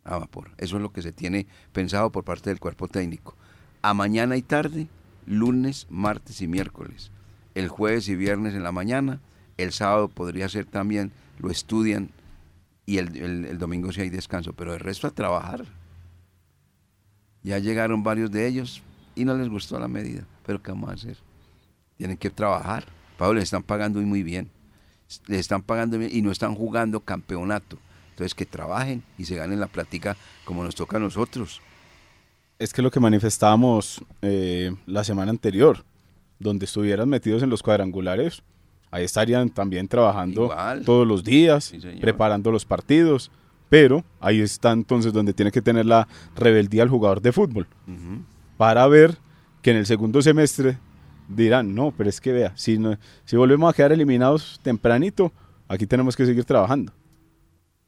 [0.05, 0.51] A vapor.
[0.59, 3.37] Eso es lo que se tiene pensado por parte del cuerpo técnico.
[3.81, 4.87] A mañana y tarde,
[5.27, 7.11] lunes, martes y miércoles.
[7.55, 9.21] El jueves y viernes en la mañana.
[9.57, 12.11] El sábado podría ser también, lo estudian
[12.87, 14.53] y el, el- domingo si hay descanso.
[14.53, 15.65] Pero el resto a trabajar.
[17.43, 18.83] Ya llegaron varios de ellos
[19.15, 20.25] y no les gustó la medida.
[20.45, 21.17] Pero ¿qué vamos a hacer?
[21.97, 22.85] Tienen que trabajar.
[23.19, 24.49] Pablo, les están pagando muy bien.
[25.27, 27.77] Les están pagando bien y no están jugando campeonato.
[28.11, 31.61] Entonces que trabajen y se ganen la plática como nos toca a nosotros.
[32.59, 35.85] Es que lo que manifestábamos eh, la semana anterior,
[36.39, 38.43] donde estuvieran metidos en los cuadrangulares,
[38.91, 40.85] ahí estarían también trabajando Igual.
[40.85, 43.31] todos los días, Sí, preparando los partidos,
[43.69, 47.67] pero ahí está entonces donde tiene que tener la rebeldía el jugador de fútbol,
[48.57, 49.19] para ver
[49.63, 50.79] que en el segundo semestre
[51.29, 55.33] dirán, no, pero es que vea, si, no, si volvemos a quedar eliminados tempranito,
[55.69, 56.93] aquí tenemos que seguir trabajando.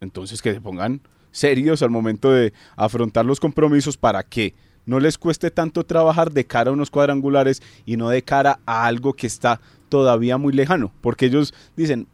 [0.00, 1.00] Entonces que se pongan
[1.30, 4.54] serios al momento de afrontar los compromisos para que
[4.86, 8.86] no les cueste tanto trabajar de cara a unos cuadrangulares y no de cara a
[8.86, 12.06] algo que está todavía muy lejano, porque ellos dicen,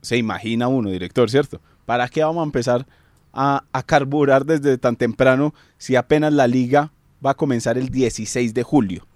[0.00, 1.60] se imagina uno, director, ¿cierto?
[1.86, 2.86] ¿Para qué vamos a empezar
[3.32, 6.92] a, a carburar desde tan temprano si apenas la liga
[7.24, 9.06] va a comenzar el 16 de julio?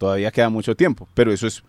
[0.00, 1.62] Todavía queda mucho tiempo, pero eso es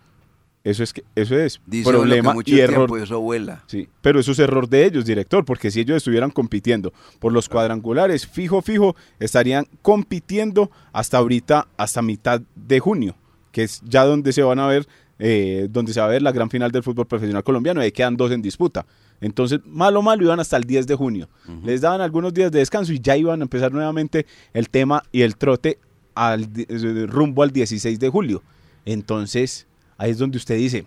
[0.64, 2.88] eso es que eso es Dice problema mucho y error.
[2.98, 3.62] eso vuela.
[3.66, 7.46] Sí, pero eso es error de ellos, director, porque si ellos estuvieran compitiendo por los
[7.50, 13.16] cuadrangulares, fijo, fijo, estarían compitiendo hasta ahorita, hasta mitad de junio,
[13.50, 14.86] que es ya donde se van a ver,
[15.18, 17.92] eh, donde se va a ver la gran final del fútbol profesional colombiano, y ahí
[17.92, 18.86] quedan dos en disputa.
[19.20, 21.28] Entonces, malo, malo, iban hasta el 10 de junio.
[21.64, 25.20] Les daban algunos días de descanso y ya iban a empezar nuevamente el tema y
[25.20, 25.78] el trote
[26.14, 28.42] al, eh, rumbo al 16 de julio.
[28.84, 30.86] Entonces, ahí es donde usted dice,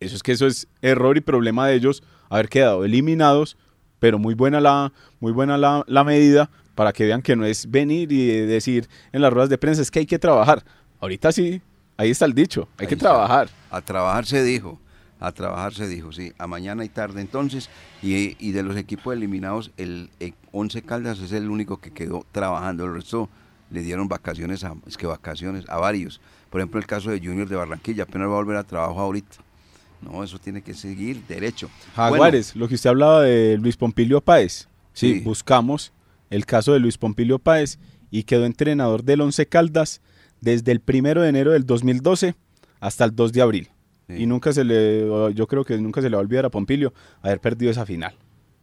[0.00, 3.56] eso es que eso es error y problema de ellos haber quedado eliminados,
[3.98, 7.68] pero muy buena la, muy buena la, la medida para que vean que no es
[7.70, 10.62] venir y decir en las ruedas de prensa es que hay que trabajar.
[11.00, 11.60] Ahorita sí,
[11.96, 13.08] ahí está el dicho, hay Ahí que está.
[13.08, 13.48] trabajar.
[13.70, 14.78] A trabajar se dijo.
[15.20, 16.32] A trabajar se dijo, sí.
[16.38, 17.68] A mañana y tarde entonces.
[18.02, 22.24] Y, y de los equipos eliminados, el eh, Once Caldas es el único que quedó
[22.30, 22.84] trabajando.
[22.84, 23.28] El resto
[23.70, 26.20] le dieron vacaciones, a, es que vacaciones a varios.
[26.50, 29.36] Por ejemplo, el caso de Junior de Barranquilla, apenas va a volver a trabajo ahorita.
[30.00, 31.68] No, eso tiene que seguir derecho.
[31.96, 34.68] Jaguares, lo que usted hablaba de Luis Pompilio Páez.
[34.92, 35.20] Sí, Sí.
[35.20, 35.92] buscamos
[36.30, 37.78] el caso de Luis Pompilio Páez
[38.10, 40.00] y quedó entrenador del Once Caldas
[40.40, 42.34] desde el primero de enero del 2012
[42.80, 43.68] hasta el 2 de abril.
[44.08, 44.22] Sí.
[44.22, 45.00] Y nunca se le,
[45.34, 48.14] yo creo que nunca se le va a olvidar a Pompilio haber perdido esa final,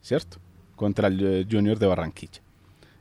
[0.01, 0.37] ¿cierto?
[0.75, 2.41] Contra el eh, Junior de Barranquilla.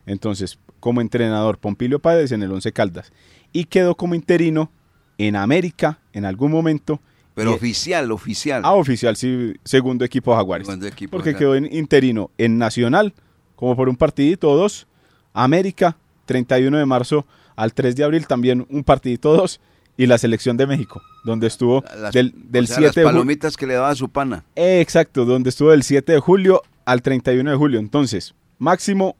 [0.05, 3.11] Entonces, como entrenador, Pompilio Páez en el Once Caldas.
[3.51, 4.69] Y quedó como interino
[5.17, 6.99] en América en algún momento.
[7.33, 8.61] Pero Y- oficial, oficial.
[8.63, 10.67] Ah, oficial, sí, segundo equipo Jaguares.
[10.67, 13.15] Segundo equipo porque quedó en interino en Nacional,
[13.55, 14.85] como por un partidito o dos.
[15.33, 19.59] América, 31 de marzo al 3 de abril, también un partidito o dos.
[19.97, 23.01] Y la selección de México, donde estuvo Las- del, del o sea, 7 las de
[23.01, 23.13] julio.
[23.17, 24.43] palomitas que le daba su pana.
[24.55, 27.79] Exacto, donde estuvo del 7 de julio al 31 de julio.
[27.79, 29.15] Entonces, máximo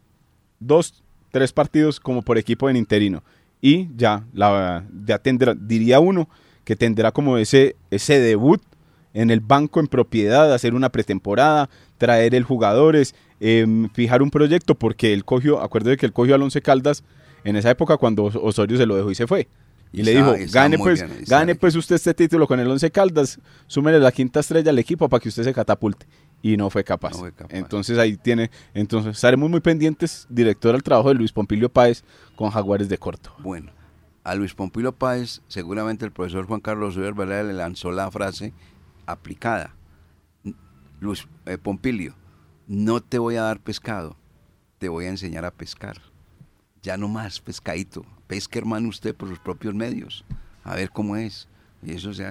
[0.60, 1.01] dos,
[1.36, 3.21] tres partidos como por equipo en interino.
[3.62, 6.30] Y ya, la, ya tendrá, diría uno,
[6.63, 8.62] que tendrá como ese, ese debut
[9.13, 14.76] en el banco en propiedad, hacer una pretemporada, traer el jugadores, em, fijar un proyecto,
[14.76, 17.04] porque él cogió, acuérdate que él cogió al Once Caldas
[17.43, 19.50] en esa época cuando Os- Osorio se lo dejó y se fue.
[19.91, 21.58] Y, Y le dijo, gane pues, bien, gane bien.
[21.60, 25.19] pues usted este título con el Once Caldas, súmele la quinta estrella al equipo para
[25.21, 26.06] que usted se catapulte.
[26.41, 27.12] Y no fue capaz.
[27.12, 27.56] No fue capaz.
[27.56, 32.04] Entonces ahí tiene, entonces estaremos muy pendientes, director al trabajo de Luis Pompilio Páez
[32.36, 33.34] con Jaguares de Corto.
[33.39, 33.71] Bueno,
[34.24, 38.54] a Luis Pompilio Páez, seguramente el profesor Juan Carlos Varela le lanzó la frase
[39.06, 39.76] aplicada.
[41.00, 42.15] Luis eh, Pompilio,
[42.67, 44.15] no te voy a dar pescado,
[44.78, 46.02] te voy a enseñar a pescar.
[46.82, 48.06] Ya no más, pescadito.
[48.28, 50.24] Pesque hermano usted por sus propios medios.
[50.63, 51.48] A ver cómo es.
[51.82, 52.26] Y eso se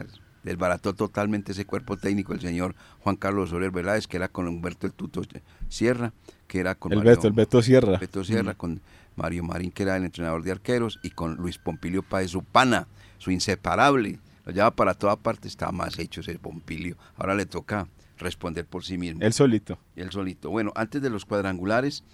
[0.44, 4.86] desbarató totalmente ese cuerpo técnico el señor Juan Carlos Soler Veláez, que era con Humberto
[4.86, 5.22] el Tuto
[5.68, 6.12] Sierra,
[6.46, 7.98] que era con El Mario- Beto, el Beto Sierra.
[7.98, 8.80] Beto Sierra, con
[9.16, 12.86] Mario Marín, que era el entrenador de arqueros, y con Luis Pompilio Páez, su pana,
[13.18, 14.18] su inseparable.
[14.44, 16.96] Lo lleva para toda parte, estaba más hecho ese Pompilio.
[17.16, 19.22] Ahora le toca responder por sí mismo.
[19.22, 19.78] Él solito.
[19.96, 20.50] Él solito.
[20.50, 22.04] Bueno, antes de los cuadrangulares,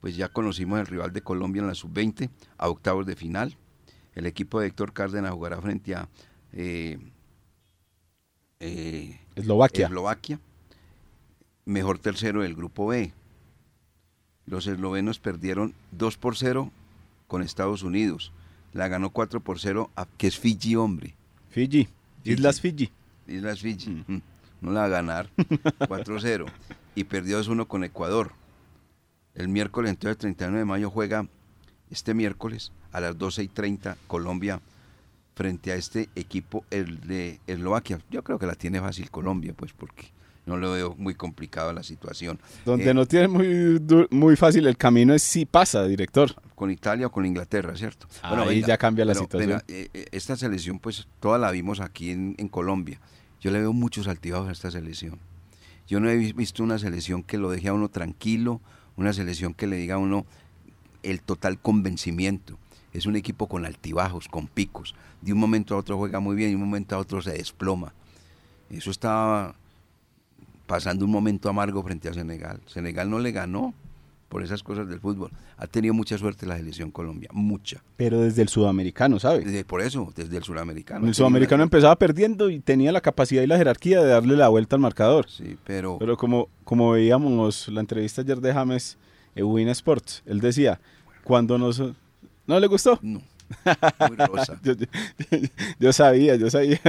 [0.00, 3.56] pues ya conocimos el rival de Colombia en la sub-20 a octavos de final.
[4.14, 6.08] El equipo de Héctor Cárdenas jugará frente a
[6.52, 6.98] eh,
[8.62, 9.86] eh, Eslovaquia.
[9.86, 10.38] Eslovaquia.
[11.64, 13.12] Mejor tercero del grupo B.
[14.46, 16.70] Los eslovenos perdieron 2 por 0
[17.28, 18.32] con Estados Unidos.
[18.72, 21.14] La ganó 4 por 0, a- que es Fiji, hombre.
[21.50, 21.88] Fiji.
[22.24, 22.90] Islas Fiji.
[23.28, 23.90] Islas Fiji.
[24.06, 24.18] Mm,
[24.60, 25.30] No la va a ganar.
[25.36, 26.46] 4-0.
[26.94, 28.32] Y perdió 2-1 con Ecuador.
[29.34, 31.26] El miércoles, entonces, el 31 de mayo, juega
[31.90, 34.60] este miércoles a las 12 y 30 Colombia
[35.34, 37.98] frente a este equipo, el de Eslovaquia.
[38.10, 40.06] Yo creo que la tiene fácil Colombia, pues, porque
[40.44, 42.38] no lo veo muy complicada la situación.
[42.64, 43.80] Donde Eh, no tiene muy,
[44.10, 46.34] muy fácil el camino es si pasa, director.
[46.54, 48.06] con Italia o con Inglaterra, ¿cierto?
[48.22, 49.62] Ahí ya cambia la pero, situación.
[49.68, 53.00] eh, eh, esta selección, pues, toda la vimos aquí en, en Colombia.
[53.40, 55.18] Yo le veo muchos altibajos a esta selección.
[55.88, 58.60] Yo no he vis- visto una selección que lo deje a uno tranquilo,
[58.96, 60.26] una selección que le diga a uno
[61.02, 62.58] el total convencimiento.
[62.92, 64.94] Es un equipo con altibajos, con picos.
[65.20, 67.32] De un momento a otro juega muy bien y de un momento a otro se
[67.32, 67.92] desploma.
[68.70, 69.54] Eso estaba
[70.66, 72.60] pasando un momento amargo frente a Senegal.
[72.66, 73.74] Senegal no le ganó
[74.28, 75.30] por esas cosas del fútbol.
[75.58, 77.82] Ha tenido mucha suerte la selección Colombia, mucha.
[77.98, 79.40] Pero desde el sudamericano, ¿sabe?
[79.40, 81.06] Desde- por eso, desde el sudamericano.
[81.06, 84.76] El sudamericano empezaba perdiendo y tenía la capacidad y la jerarquía de darle la vuelta
[84.76, 85.28] al marcador.
[85.28, 88.96] Sí, pero, Pero como, como veíamos la entrevista ayer de James
[89.34, 90.80] en Win Sports, él decía,
[91.24, 91.82] cuando nos...
[92.46, 92.98] ¿No le gustó?
[93.02, 93.20] no.
[94.08, 94.58] Muy rosa.
[94.64, 94.86] Yo, yo-
[95.78, 96.80] yo sabía, yo sabía.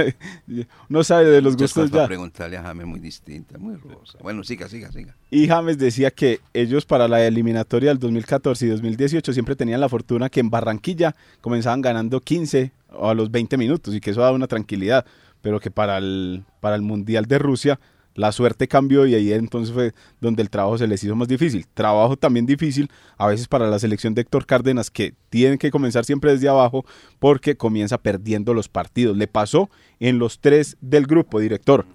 [0.88, 2.06] No sabe de los Muchas gustos cosas para ya.
[2.08, 4.18] preguntarle a James muy distinta, muy rosa.
[4.22, 5.14] Bueno, siga, siga, siga.
[5.30, 9.90] Y James decía que ellos para la eliminatoria del 2014 y 2018 siempre tenían la
[9.90, 14.22] fortuna que en Barranquilla comenzaban ganando 15 o a los 20 minutos y que eso
[14.22, 15.04] daba una tranquilidad,
[15.42, 17.78] pero que para el, para el Mundial de Rusia
[18.14, 21.66] la suerte cambió y ahí entonces fue donde el trabajo se les hizo más difícil.
[21.74, 26.04] Trabajo también difícil a veces para la selección de Héctor Cárdenas que tienen que comenzar
[26.04, 26.84] siempre desde abajo
[27.18, 29.16] porque comienza perdiendo los partidos.
[29.16, 29.68] Le pasó
[30.00, 31.86] en los tres del grupo, director,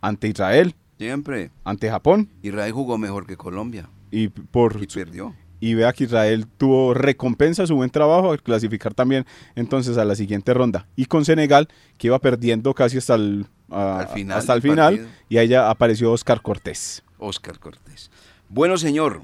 [0.00, 1.52] ante Israel, Siempre.
[1.64, 5.34] ante Japón Israel jugó mejor que Colombia y por y perdió.
[5.60, 10.14] Y vea que Israel tuvo recompensa su buen trabajo al clasificar también entonces a la
[10.14, 14.54] siguiente ronda y con Senegal que iba perdiendo casi hasta el a- Al final hasta
[14.54, 15.08] el final partido.
[15.28, 17.02] y ahí ya apareció Oscar Cortés.
[17.18, 18.10] Oscar Cortés.
[18.48, 19.22] Bueno, señor,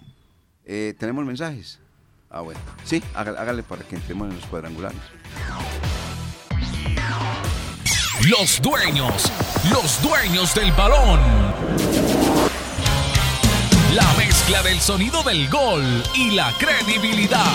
[0.66, 1.78] eh, ¿tenemos mensajes?
[2.30, 2.59] Ah, bueno.
[2.85, 4.99] Sí, hágale, hágale para que entremos en los cuadrangulares.
[8.28, 9.30] Los dueños,
[9.70, 11.20] los dueños del balón.
[13.95, 14.05] La
[14.45, 15.83] mezcla del sonido del gol
[16.15, 17.47] y la credibilidad.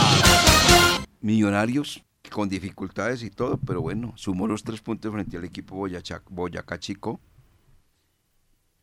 [1.22, 6.24] Millonarios con dificultades y todo, pero bueno, sumó los tres puntos frente al equipo Boyacá,
[6.30, 7.20] Boyacá Chico.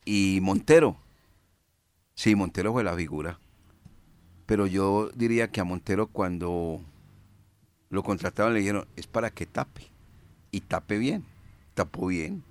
[0.05, 0.97] Y Montero.
[2.15, 3.39] Sí, Montero fue la figura.
[4.45, 6.79] Pero yo diría que a Montero cuando
[7.89, 9.85] lo contrataron le dijeron, es para que tape.
[10.51, 11.25] Y tape bien.
[11.73, 12.41] Tapó bien.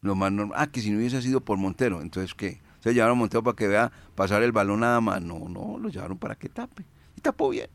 [0.00, 0.56] Lo más normal.
[0.58, 2.62] Ah, que si no hubiese sido por Montero, entonces ¿qué?
[2.82, 5.22] Se llevaron a Montero para que vea pasar el balón nada más.
[5.22, 6.84] No, no, lo llevaron para que tape.
[7.16, 7.68] Y tapó bien.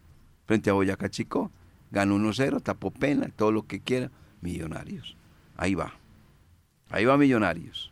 [0.46, 1.52] Frente a Boyacá Chico,
[1.92, 4.12] ganó 1-0, tapó pena, todo lo que quiera.
[4.42, 5.16] Millonarios.
[5.56, 5.94] Ahí va.
[6.90, 7.92] Ahí va Millonarios.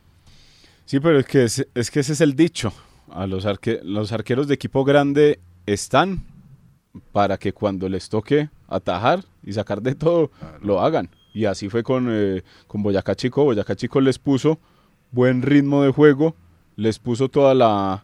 [0.85, 2.71] Sí, pero es que, es, es que ese es el dicho.
[3.11, 6.23] A los, arque- los arqueros de equipo grande están
[7.11, 11.09] para que cuando les toque atajar y sacar de todo, lo hagan.
[11.33, 13.43] Y así fue con, eh, con Boyacá Chico.
[13.43, 14.59] Boyacá Chico les puso
[15.11, 16.35] buen ritmo de juego,
[16.75, 18.03] les puso toda la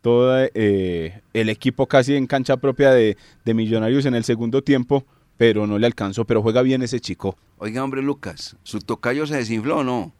[0.00, 5.04] todo eh, el equipo casi en cancha propia de, de Millonarios en el segundo tiempo,
[5.36, 7.36] pero no le alcanzó, pero juega bien ese chico.
[7.58, 10.12] Oiga, hombre, Lucas, ¿su tocayo se desinfló o no?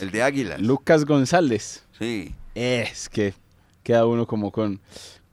[0.00, 0.60] El de Águilas.
[0.60, 1.84] Lucas González.
[1.98, 2.34] Sí.
[2.54, 3.34] Es que
[3.82, 4.80] queda uno como con...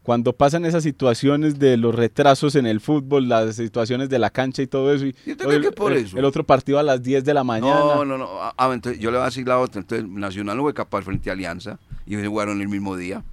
[0.06, 4.62] Cuando pasan esas situaciones de los retrasos en el fútbol, las situaciones de la cancha
[4.62, 6.16] y todo eso, y Yo te creo el, que por el- eso.
[6.20, 7.80] el otro partido a las 10 de la mañana.
[7.80, 8.28] No, no, no.
[8.39, 9.82] Ah, ah, entonces yo le voy a decir la otra.
[9.82, 13.24] Entonces, Nacional no fue capaz frente a Alianza y se jugaron el mismo día.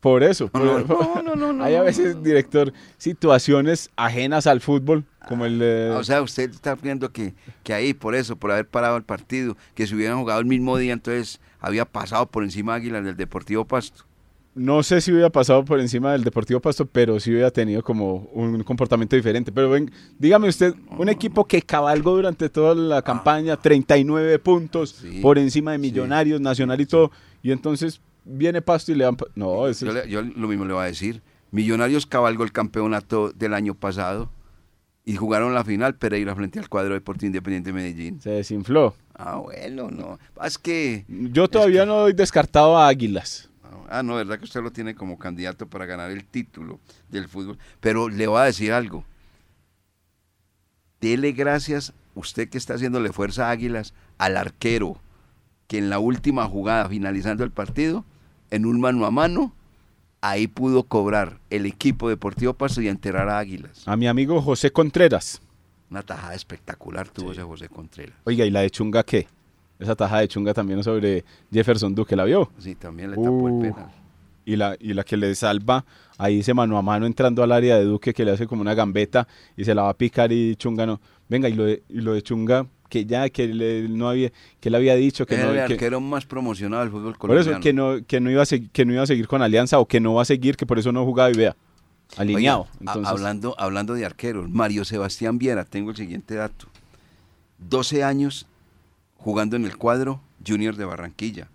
[0.00, 0.50] Por eso.
[0.52, 5.46] No, por- no, no, no, no, Hay a veces, director, situaciones ajenas al fútbol, como
[5.46, 5.58] el...
[5.62, 7.34] eh, O sea, usted está viendo que,
[7.64, 10.76] que ahí, por eso, por haber parado el partido, que si hubieran jugado el mismo
[10.76, 14.04] día, entonces había pasado por encima Águilas del Deportivo Pasto.
[14.58, 18.28] No sé si hubiera pasado por encima del Deportivo Pasto, pero sí hubiera tenido como
[18.32, 19.52] un comportamiento diferente.
[19.52, 24.90] Pero ven, dígame usted, un equipo que cabalgó durante toda la campaña, 39 puntos.
[25.00, 25.82] Sí, por encima de sí.
[25.82, 27.10] Millonarios, Nacional y todo,
[27.42, 29.16] y entonces viene Pasto y le dan...
[29.34, 31.22] No, Yo, es- le- yo lo mismo le voy a decir.
[31.50, 34.30] Millonarios cabalgó el campeonato del año pasado
[35.04, 38.20] y jugaron la final Pereira frente al cuadro Deportivo Independiente de Medellín.
[38.20, 38.94] se desinfló.
[39.14, 40.18] Ah, bueno, no.
[40.44, 41.06] Es que...
[41.08, 43.47] Yo todavía no doy descartado a Águilas.
[43.88, 47.58] Ah, no, verdad que usted lo tiene como candidato para ganar el título del fútbol.
[47.80, 49.04] Pero le voy a decir algo.
[51.00, 55.00] Dele gracias, usted que está haciéndole fuerza a Águilas, al arquero,
[55.68, 58.04] que en la última jugada, finalizando el partido,
[58.50, 59.52] en un mano a mano,
[60.20, 63.86] ahí pudo cobrar el equipo Deportivo Pasto y enterrar a Águilas.
[63.86, 65.40] A mi amigo José Contreras.
[65.90, 68.16] Una tajada espectacular tuvo ese José Contreras.
[68.24, 69.28] Oiga, ¿y la de Chunga qué?
[69.78, 72.50] Esa taja de Chunga también sobre Jefferson Duque, ¿la vio?
[72.58, 73.48] Sí, también le tapó Uh.
[73.64, 73.90] el penal.
[74.44, 75.84] y la, y la que le salva
[76.16, 78.74] ahí ese mano a mano entrando al área de Duque que le hace como una
[78.74, 81.00] gambeta y se la va a picar y Chunga no.
[81.28, 84.70] Venga, y lo de, y lo de Chunga que ya que le, no había que
[84.70, 87.50] le había dicho que Es no el que- arquero más promocionado del fútbol por colombiano.
[87.50, 89.78] eso que no que no iba a segui- que no iba a seguir con Alianza
[89.78, 91.54] o que no va a seguir que por eso no jugaba y vea
[92.16, 92.66] alineado.
[92.86, 96.66] A- hablando, hablando de arqueros, Mario Sebastián Viera, tengo el siguiente dato.
[97.58, 98.46] 12 años
[99.28, 101.50] jugando en el cuadro Junior de Barranquilla,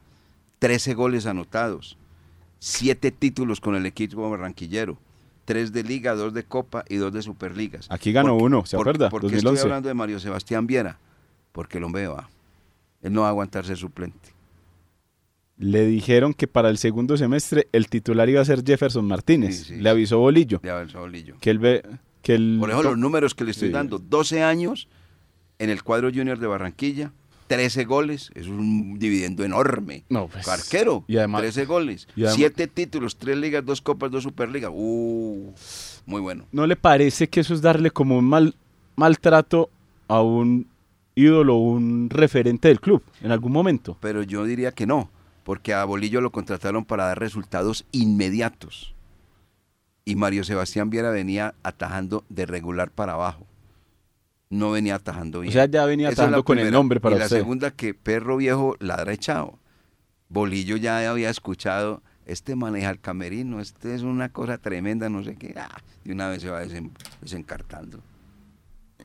[0.60, 1.98] 13 goles anotados,
[2.60, 5.00] 7 títulos con el equipo barranquillero,
[5.46, 7.88] 3 de liga, 2 de copa y 2 de superligas.
[7.90, 9.10] Aquí ganó ¿Por- uno, ¿se acuerda?
[9.10, 9.56] ¿Por qué 2011.
[9.56, 11.00] estoy hablando de Mario Sebastián Viera?
[11.52, 12.30] Porque el hombre va.
[13.02, 14.30] Él no va a aguantar ser suplente.
[15.58, 19.58] le dijeron que para el segundo semestre el titular iba a ser Jefferson Martínez.
[19.60, 21.38] Sí, sí, le avisó Bolillo De Abel Sabolillo.
[21.40, 21.84] que él ve
[22.22, 23.74] que el Por eso los números que le estoy Sí.
[23.74, 24.88] dando, 12 años
[25.60, 27.12] en el cuadro junior de Barranquilla,
[27.48, 30.04] 13 goles, es un dividendo enorme.
[30.10, 34.12] No, pues, Arquero, y además- 13 goles, y además- 7 títulos, 3 ligas, 2 copas,
[34.12, 34.72] 2 superligas.
[34.74, 35.52] Uh,
[36.06, 36.46] muy bueno.
[36.52, 38.56] ¿No le parece que eso es darle como un mal
[38.96, 39.70] maltrato
[40.08, 40.68] a un
[41.16, 43.98] ídolo, un referente del club en algún momento?
[44.02, 45.10] Pero yo diría que no,
[45.44, 48.94] porque a Bolillo lo contrataron para dar resultados inmediatos.
[50.06, 53.48] Y Mario Sebastián Viera venía atajando de regular para abajo.
[54.54, 55.50] No venía atajando bien.
[55.50, 58.38] O sea, ya venía Esa atajando con el nombre para y la segunda que perro
[58.38, 59.58] viejo ladra echado.
[60.30, 65.36] Bolillo ya había escuchado, este maneja el camerino, este es una cosa tremenda, no sé
[65.36, 65.56] qué.
[65.58, 66.92] Ah, de una vez se va desen-
[67.22, 68.00] desencartando.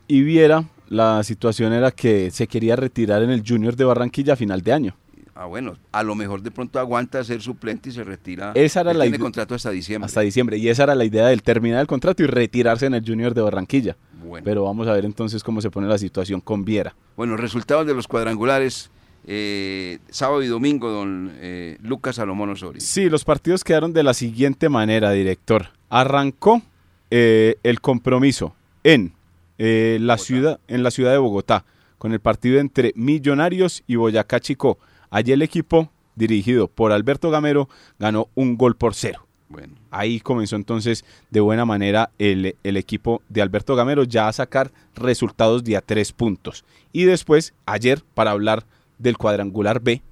[0.06, 4.36] Y Viera, la situación era que se quería retirar en el Junior de Barranquilla a
[4.36, 4.96] final de año.
[5.34, 8.52] Ah, bueno, a lo mejor de pronto aguanta ser suplente y se retira.
[8.54, 10.04] Esa era Él la tiene contrato hasta diciembre.
[10.06, 10.58] Hasta diciembre.
[10.58, 13.42] Y esa era la idea del terminar el contrato y retirarse en el Junior de
[13.42, 13.96] Barranquilla.
[14.28, 14.44] Bueno.
[14.44, 16.94] Pero vamos a ver entonces cómo se pone la situación con Viera.
[17.16, 18.90] Bueno, resultados de los cuadrangulares.
[19.26, 22.80] eh, sábado y domingo, don eh, Lucas Salomón Osorio.
[22.80, 25.70] Sí, los partidos quedaron de la siguiente manera, director.
[25.90, 26.62] Arrancó
[27.10, 28.54] eh, el compromiso
[28.84, 29.12] en,
[29.58, 31.64] eh, la ciudad, en la ciudad de Bogotá,
[31.98, 34.78] con el partido entre Millonarios y Boyacá Chico.
[35.10, 37.68] Allí el equipo, dirigido por Alberto Gamero,
[37.98, 39.26] ganó un gol por cero.
[39.48, 44.32] Bueno, Ahí comenzó entonces de buena manera el, el equipo de Alberto Gamero ya a
[44.32, 46.64] sacar resultados de a tres puntos.
[46.92, 48.64] Y después, ayer, para hablar
[48.98, 50.02] del cuadrangular B,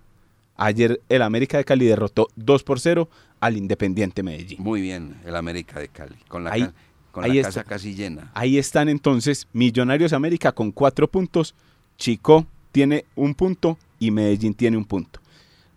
[0.57, 3.09] ayer el América de Cali derrotó 2 por 0
[3.41, 4.59] al Independiente Medellín.
[4.62, 6.16] muy bien, el América de Cali.
[6.28, 6.72] Con la, Ahí- ca-
[7.12, 7.62] con ahí la está.
[7.62, 8.30] casa casi llena.
[8.34, 11.55] Ahí están entonces Millonarios América con cuatro puntos,
[11.99, 15.20] Chico tiene un punto y Medellín tiene un punto.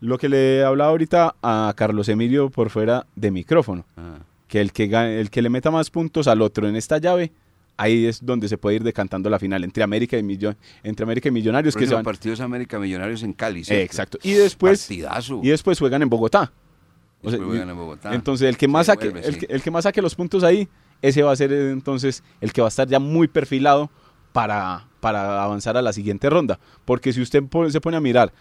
[0.02, 3.86] Lo que le hablaba ahorita a Carlos Emilio por fuera de micrófono.
[3.98, 4.86] Ah, que el que,
[5.20, 7.32] el que le meta más puntos al otro en esta llave,
[7.78, 11.28] ahí es donde se puede ir decantando la final entre América y, Millo- entre América
[11.30, 11.76] y Millonarios.
[11.76, 13.64] Que se próximo van- partido es América Millonarios en Cali.
[13.64, 13.84] ¿cierto?
[13.84, 14.18] exacto.
[14.24, 15.42] Y después, Partidazo.
[15.44, 16.52] y después juegan en Bogotá.
[17.22, 18.14] O sea, juegan en Bogotá.
[18.16, 19.40] Entonces, el que, Se más saque, vuelve, el, sí.
[19.42, 20.68] que, el que más saque los puntos ahí,
[21.02, 23.92] ese va a ser entonces el que va a estar ya muy perfilado
[24.32, 26.60] para, para avanzar a la siguiente ronda.
[26.86, 28.32] Porque si usted se pone a mirar,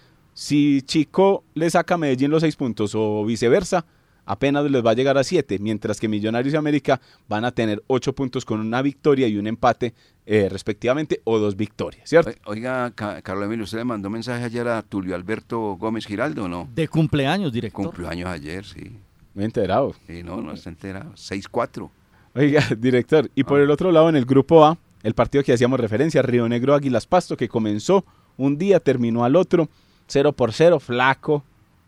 [0.41, 3.85] si Chico le saca a Medellín los seis puntos o viceversa,
[4.25, 7.83] apenas les va a llegar a siete, mientras que Millonarios y América van a tener
[7.89, 9.95] ocho puntos con una victoria y un empate
[10.27, 12.31] eh, respectivamente o dos victorias, ¿cierto?
[12.31, 16.45] Oi- Oiga, Ca- Carlos Emilio, ¿usted le mandó mensaje ayer a Tulio Alberto Gómez Giraldo
[16.45, 16.69] o no?
[16.73, 17.87] De cumpleaños, director.
[17.87, 18.93] Cumplió años ayer, sí.
[19.35, 19.93] Me he enterado.
[20.07, 21.11] Sí, no, no está enterado.
[21.15, 21.91] 6-4.
[22.37, 25.81] Oiga, director, y por el otro lado, en el grupo A, el partido que hacíamos
[25.81, 28.05] referencia, Río Negro Águilas Pasto, que comenzó
[28.37, 29.69] un día, terminó al otro,
[30.09, 31.45] 0 por 0, flaco,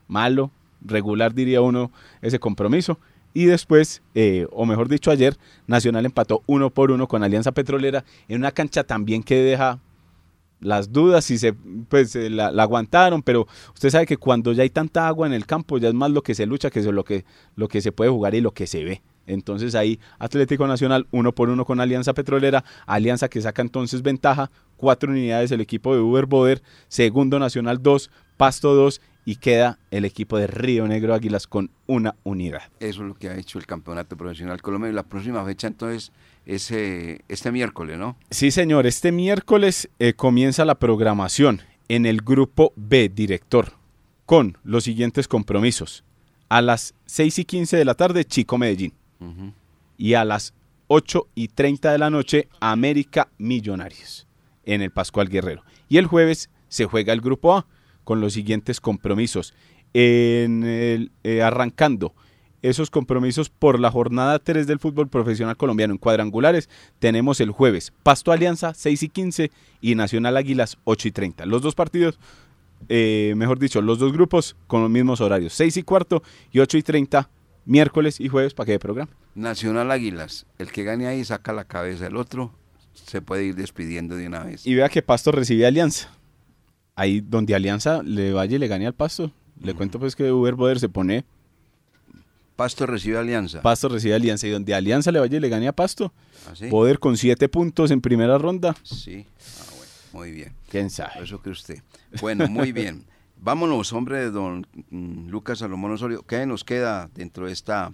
[0.06, 0.50] malo,
[0.80, 1.90] regular diría uno
[2.22, 2.98] ese compromiso.
[3.32, 8.04] Y después, eh, o mejor dicho ayer, Nacional empató uno por uno con Alianza Petrolera
[8.28, 9.78] en una cancha también que deja
[10.60, 11.54] las dudas si se
[11.88, 15.46] pues la, la aguantaron, pero usted sabe que cuando ya hay tanta agua en el
[15.46, 17.24] campo ya es más lo que se lucha que eso, lo que
[17.56, 19.02] lo que se puede jugar y lo que se ve.
[19.30, 24.50] Entonces ahí Atlético Nacional uno por uno con Alianza Petrolera, Alianza que saca entonces ventaja,
[24.76, 30.04] cuatro unidades el equipo de Uber Boder, segundo Nacional 2, Pasto 2 y queda el
[30.04, 32.62] equipo de Río Negro Águilas con una unidad.
[32.80, 34.94] Eso es lo que ha hecho el Campeonato Profesional Colombiano.
[34.94, 36.10] La próxima fecha entonces
[36.46, 38.16] es eh, este miércoles, ¿no?
[38.30, 38.86] Sí, señor.
[38.86, 43.74] Este miércoles eh, comienza la programación en el grupo B, director,
[44.26, 46.02] con los siguientes compromisos.
[46.48, 48.94] A las 6 y 15 de la tarde, Chico Medellín.
[49.96, 50.54] Y a las
[50.88, 54.26] 8 y 30 de la noche, América Millonarios,
[54.64, 55.62] en el Pascual Guerrero.
[55.88, 57.66] Y el jueves se juega el grupo A,
[58.04, 59.54] con los siguientes compromisos.
[59.92, 62.14] En el, eh, arrancando
[62.62, 66.68] esos compromisos por la jornada 3 del fútbol profesional colombiano en cuadrangulares,
[66.98, 69.50] tenemos el jueves Pasto Alianza 6 y 15
[69.80, 71.46] y Nacional Águilas 8 y 30.
[71.46, 72.18] Los dos partidos,
[72.88, 76.78] eh, mejor dicho, los dos grupos con los mismos horarios, 6 y cuarto y 8
[76.78, 77.30] y 30,
[77.70, 79.10] miércoles y jueves para que de programa.
[79.34, 80.46] Nacional Águilas.
[80.58, 82.06] El que gane ahí saca la cabeza.
[82.06, 82.52] El otro
[82.92, 84.66] se puede ir despidiendo de una vez.
[84.66, 86.10] Y vea que Pasto recibe Alianza.
[86.96, 89.32] Ahí donde Alianza le vaya y le gane al Pasto.
[89.62, 91.24] Le cuento pues que Uber Boder se pone,
[92.56, 93.62] Pasto recibe Alianza.
[93.62, 94.46] Pasto recibe Alianza.
[94.46, 96.12] Y donde Alianza le vaya y le gane a Pasto,
[96.50, 96.68] ¿Así?
[96.68, 98.76] Boder con siete puntos en primera ronda.
[98.82, 99.24] Sí.
[99.58, 99.92] Ah, bueno.
[100.12, 100.52] Muy bien.
[100.68, 101.22] ¿Quién sabe?
[101.22, 101.82] Eso que usted.
[102.20, 103.04] Bueno, muy bien.
[103.42, 106.22] Vámonos, hombre, de don mm, Lucas Salomón Osorio.
[106.26, 107.92] ¿Qué nos queda dentro de esta,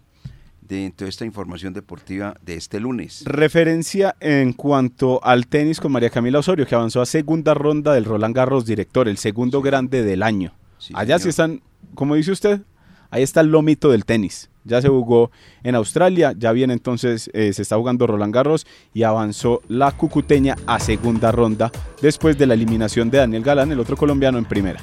[0.61, 3.23] dentro de esta información deportiva de este lunes?
[3.27, 8.05] Referencia en cuanto al tenis con María Camila Osorio, que avanzó a segunda ronda del
[8.05, 9.65] Roland Garros director, el segundo Sí.
[9.67, 10.53] grande del año.
[10.79, 11.63] Sí, Allá sí están
[11.95, 12.63] como dice usted,
[13.11, 14.51] ahí está el lomito del tenis.
[14.65, 15.31] Ya se jugó
[15.63, 20.57] en Australia, ya viene entonces, eh, se está jugando Roland Garros y avanzó la cucuteña
[20.67, 21.71] a segunda ronda
[22.03, 24.81] después de la eliminación de Daniel Galán, el otro colombiano, en primera.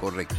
[0.00, 0.34] Correcto.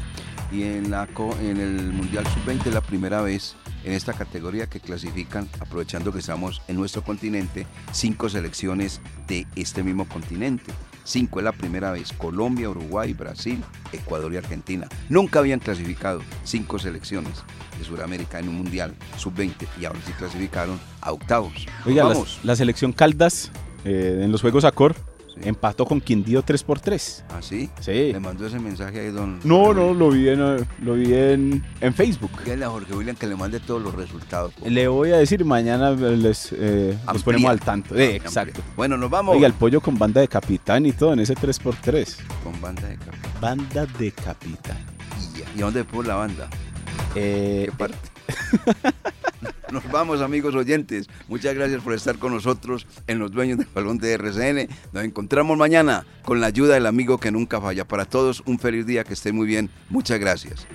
[0.51, 1.07] Y en, la,
[1.41, 6.19] en el Mundial Sub-20 es la primera vez en esta categoría que clasifican, aprovechando que
[6.19, 10.71] estamos en nuestro continente, cinco selecciones de este mismo continente.
[11.03, 12.11] Cinco es la primera vez.
[12.13, 14.87] Colombia, Uruguay, Brasil, Ecuador y Argentina.
[15.09, 17.43] Nunca habían clasificado cinco selecciones
[17.79, 21.53] de Sudamérica en un Mundial Sub-20 y ahora sí clasificaron a octavos.
[21.85, 22.11] Oiga,
[22.43, 23.51] la selección Caldas
[23.83, 24.95] eh, en los Juegos Acor
[25.33, 25.39] Sí.
[25.47, 27.69] empató con Quindío 3 por 3 ¿Ah, sí?
[27.79, 28.11] Sí.
[28.11, 29.39] Le mandó ese mensaje ahí, don.
[29.43, 29.97] No, Jorge no, William.
[29.97, 32.31] lo vi en, lo vi en, en Facebook.
[32.43, 34.53] Dígale a Jorge William que le mande todos los resultados.
[34.53, 37.95] por Le voy a decir, mañana les, eh, nos ponemos al tanto.
[37.95, 38.15] Eh, Amplía.
[38.17, 38.61] exacto.
[38.75, 39.35] Bueno, nos vamos.
[39.35, 42.17] Oiga, el pollo con banda de capitán y todo en ese 3x3.
[42.43, 43.17] Con banda de café.
[43.39, 44.77] Banda de capitán.
[45.55, 45.57] Y.
[45.57, 46.49] ¿Y dónde fue la banda?
[47.15, 47.97] Eh, ¿Qué parte?
[49.71, 51.07] Nos vamos, amigos oyentes.
[51.29, 54.67] Muchas gracias por estar con nosotros en Los Dueños del Balón de RCN.
[54.91, 57.87] Nos encontramos mañana con la ayuda del amigo que nunca falla.
[57.87, 59.69] Para todos, un feliz día, que estén muy bien.
[59.89, 60.67] Muchas gracias.